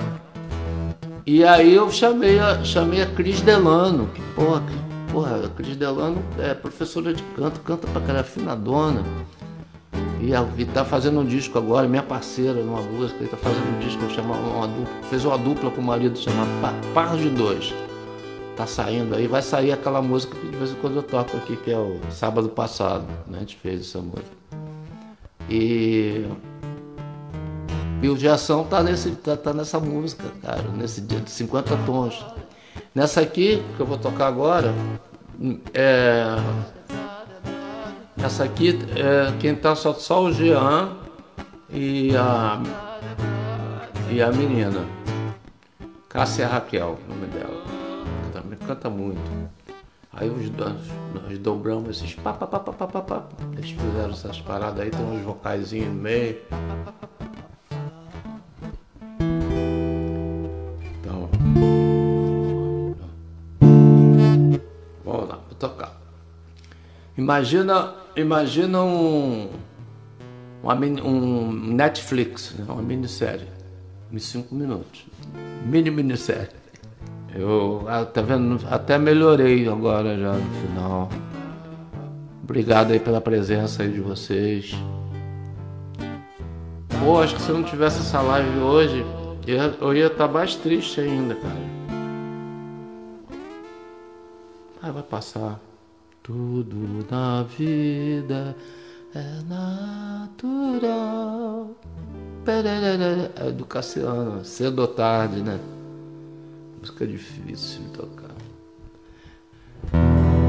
E 1.25 1.43
aí 1.43 1.73
eu 1.73 1.89
chamei 1.89 2.37
a, 2.37 2.63
chamei 2.63 3.01
a 3.01 3.07
Cris 3.07 3.41
Delano, 3.41 4.07
que 4.13 4.21
porra, 4.35 4.61
que, 4.61 5.11
porra, 5.11 5.45
a 5.45 5.49
Cris 5.49 5.75
Delano 5.75 6.23
é 6.37 6.53
professora 6.53 7.15
de 7.15 7.23
canto, 7.35 7.59
canta 7.61 7.87
pra 7.87 8.01
cara 8.01 8.19
afinadona. 8.19 9.03
E 10.21 10.35
a, 10.35 10.45
tá 10.73 10.85
fazendo 10.85 11.21
um 11.21 11.25
disco 11.25 11.57
agora, 11.57 11.87
minha 11.87 12.03
parceira 12.03 12.61
numa 12.61 12.81
música, 12.81 13.19
ele 13.19 13.29
tá 13.29 13.37
fazendo 13.37 13.75
um 13.75 13.79
disco, 13.79 14.07
chama 14.11 14.35
uma 14.35 14.67
dupla, 14.67 14.93
fez 15.09 15.25
uma 15.25 15.37
dupla 15.39 15.71
com 15.71 15.81
o 15.81 15.83
marido 15.83 16.19
chamado 16.19 16.49
Par, 16.61 16.73
Par 16.93 17.17
de 17.17 17.29
Dois 17.29 17.73
tá 18.57 18.65
saindo 18.65 19.15
aí, 19.15 19.27
vai 19.27 19.41
sair 19.43 19.71
aquela 19.71 20.01
música 20.01 20.35
que 20.35 20.47
de 20.49 20.57
vez 20.57 20.71
em 20.71 20.75
quando 20.75 20.95
eu 20.95 21.03
toco 21.03 21.37
aqui, 21.37 21.55
que 21.57 21.71
é 21.71 21.77
o 21.77 21.99
sábado 22.09 22.49
passado, 22.49 23.05
né? 23.27 23.37
A 23.37 23.39
gente 23.41 23.55
fez 23.57 23.81
essa 23.81 23.99
música. 23.99 24.35
E, 25.47 26.25
e 28.01 28.09
o 28.09 28.17
Jação 28.17 28.63
tá, 28.65 28.81
nesse, 28.81 29.11
tá, 29.11 29.37
tá 29.37 29.53
nessa 29.53 29.79
música, 29.79 30.23
cara, 30.41 30.63
nesse 30.75 31.01
dia 31.01 31.19
de 31.19 31.29
50 31.29 31.77
tons. 31.85 32.25
Nessa 32.95 33.21
aqui 33.21 33.63
que 33.75 33.79
eu 33.79 33.85
vou 33.85 33.97
tocar 33.97 34.27
agora, 34.27 34.73
é, 35.73 36.35
essa 38.23 38.43
aqui 38.43 38.79
é 38.95 39.31
quem 39.39 39.55
tá 39.55 39.75
só, 39.75 39.93
só 39.93 40.23
o 40.23 40.33
Jean 40.33 40.97
e 41.69 42.15
a 42.17 42.59
e 44.09 44.21
a 44.21 44.31
menina 44.31 44.85
Cássia 46.09 46.47
Raquel, 46.47 46.97
o 47.05 47.13
nome 47.13 47.27
dela. 47.27 47.66
Canta 48.67 48.89
muito. 48.89 49.21
Aí 50.11 50.29
os 50.29 50.49
dois, 50.49 50.75
nós 51.13 51.37
dobramos 51.39 51.89
esses 51.89 52.13
pá, 52.15 52.33
pá, 52.33 52.45
pá, 52.45 52.59
pá, 52.59 52.73
pá, 52.73 52.87
pá, 52.87 53.01
pá. 53.01 53.29
Eles 53.53 53.69
fizeram 53.69 54.09
essas 54.09 54.41
paradas 54.41 54.81
aí, 54.81 54.91
tem 54.91 55.05
uns 55.05 55.23
vocaizinhos 55.23 55.87
no 55.87 55.93
meio. 55.93 56.37
Então. 60.99 61.29
Vamos 65.05 65.29
lá, 65.29 65.35
vou 65.35 65.55
tocar. 65.57 66.01
Imagina, 67.17 67.95
imagina 68.17 68.83
um, 68.83 69.49
uma, 70.61 70.75
um 70.75 71.53
Netflix, 71.53 72.53
né? 72.59 72.65
uma 72.67 72.81
minissérie. 72.81 73.47
Em 74.11 74.19
cinco 74.19 74.53
minutos. 74.53 75.05
Mini 75.65 75.89
minissérie. 75.89 76.66
Eu, 77.37 77.85
ah, 77.87 78.03
tá 78.03 78.21
vendo? 78.21 78.59
Até 78.67 78.97
melhorei 78.97 79.67
agora 79.67 80.17
já 80.17 80.33
no 80.33 80.67
final. 80.67 81.09
Obrigado 82.43 82.93
aí 82.93 82.99
pela 82.99 83.21
presença 83.21 83.83
aí 83.83 83.91
de 83.91 84.01
vocês. 84.01 84.73
Pô, 86.99 87.19
acho 87.21 87.35
que 87.35 87.41
se 87.41 87.49
eu 87.49 87.55
não 87.57 87.63
tivesse 87.63 87.99
essa 87.99 88.19
live 88.21 88.57
hoje, 88.59 89.05
eu, 89.79 89.93
ia 89.93 90.07
estar 90.07 90.27
mais 90.27 90.55
triste 90.55 90.99
ainda, 90.99 91.35
cara. 91.35 91.77
Ah, 94.81 94.91
vai 94.91 95.03
passar. 95.03 95.59
Tudo 96.23 97.05
na 97.11 97.43
vida 97.43 98.55
é 99.13 99.41
natural. 100.33 101.69
É 103.35 103.51
do 103.51 103.65
Cassiano, 103.65 104.43
cedo 104.43 104.79
ou 104.79 104.87
tarde, 104.87 105.41
né? 105.41 105.59
Música 106.87 107.05
difícil 107.05 107.81
de 107.83 107.89
tocar. 107.89 108.31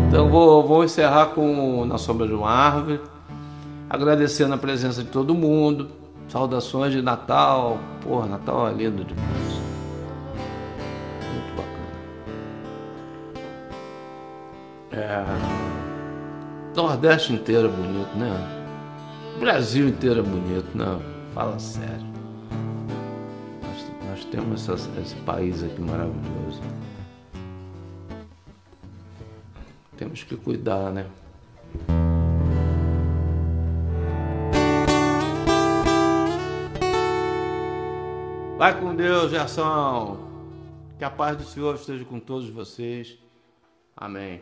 Então 0.06 0.30
vou, 0.30 0.66
vou 0.66 0.84
encerrar 0.84 1.26
com 1.26 1.84
Na 1.84 1.98
Sombra 1.98 2.28
de 2.28 2.32
uma 2.32 2.48
Árvore, 2.48 3.00
agradecendo 3.90 4.54
a 4.54 4.58
presença 4.58 5.02
de 5.02 5.10
todo 5.10 5.34
mundo, 5.34 5.88
saudações 6.28 6.92
de 6.92 7.02
Natal. 7.02 7.78
Porra, 8.02 8.26
Natal 8.26 8.68
é 8.68 8.72
lindo 8.72 9.04
demais. 9.04 9.60
Muito 11.32 11.56
bacana. 11.56 11.88
É. 14.92 15.24
Nordeste 16.76 17.32
inteiro 17.32 17.66
é 17.66 17.70
bonito, 17.70 18.16
né? 18.16 18.64
Brasil 19.40 19.88
inteiro 19.88 20.20
é 20.20 20.22
bonito, 20.22 20.78
né? 20.78 21.00
Fala 21.34 21.58
sério. 21.58 22.07
Temos 24.38 24.68
essa- 24.68 25.00
esse 25.00 25.16
país 25.22 25.64
aqui 25.64 25.80
maravilhoso. 25.80 26.62
Temos 29.96 30.22
que 30.22 30.36
cuidar, 30.36 30.92
né? 30.92 31.06
Vai 38.56 38.80
com 38.80 38.94
Deus, 38.94 39.32
Gerson. 39.32 40.18
Que 40.98 41.04
a 41.04 41.10
paz 41.10 41.36
do 41.36 41.42
Senhor 41.42 41.74
esteja 41.74 42.04
com 42.04 42.20
todos 42.20 42.48
vocês. 42.48 43.18
Amém. 43.96 44.40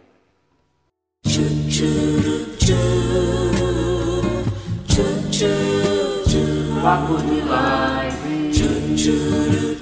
Papo 6.83 7.17
de 7.19 7.41
live. 7.43 9.76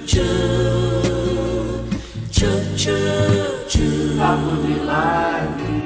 Papo 4.17 4.55
de 4.63 4.73
live. 4.79 5.84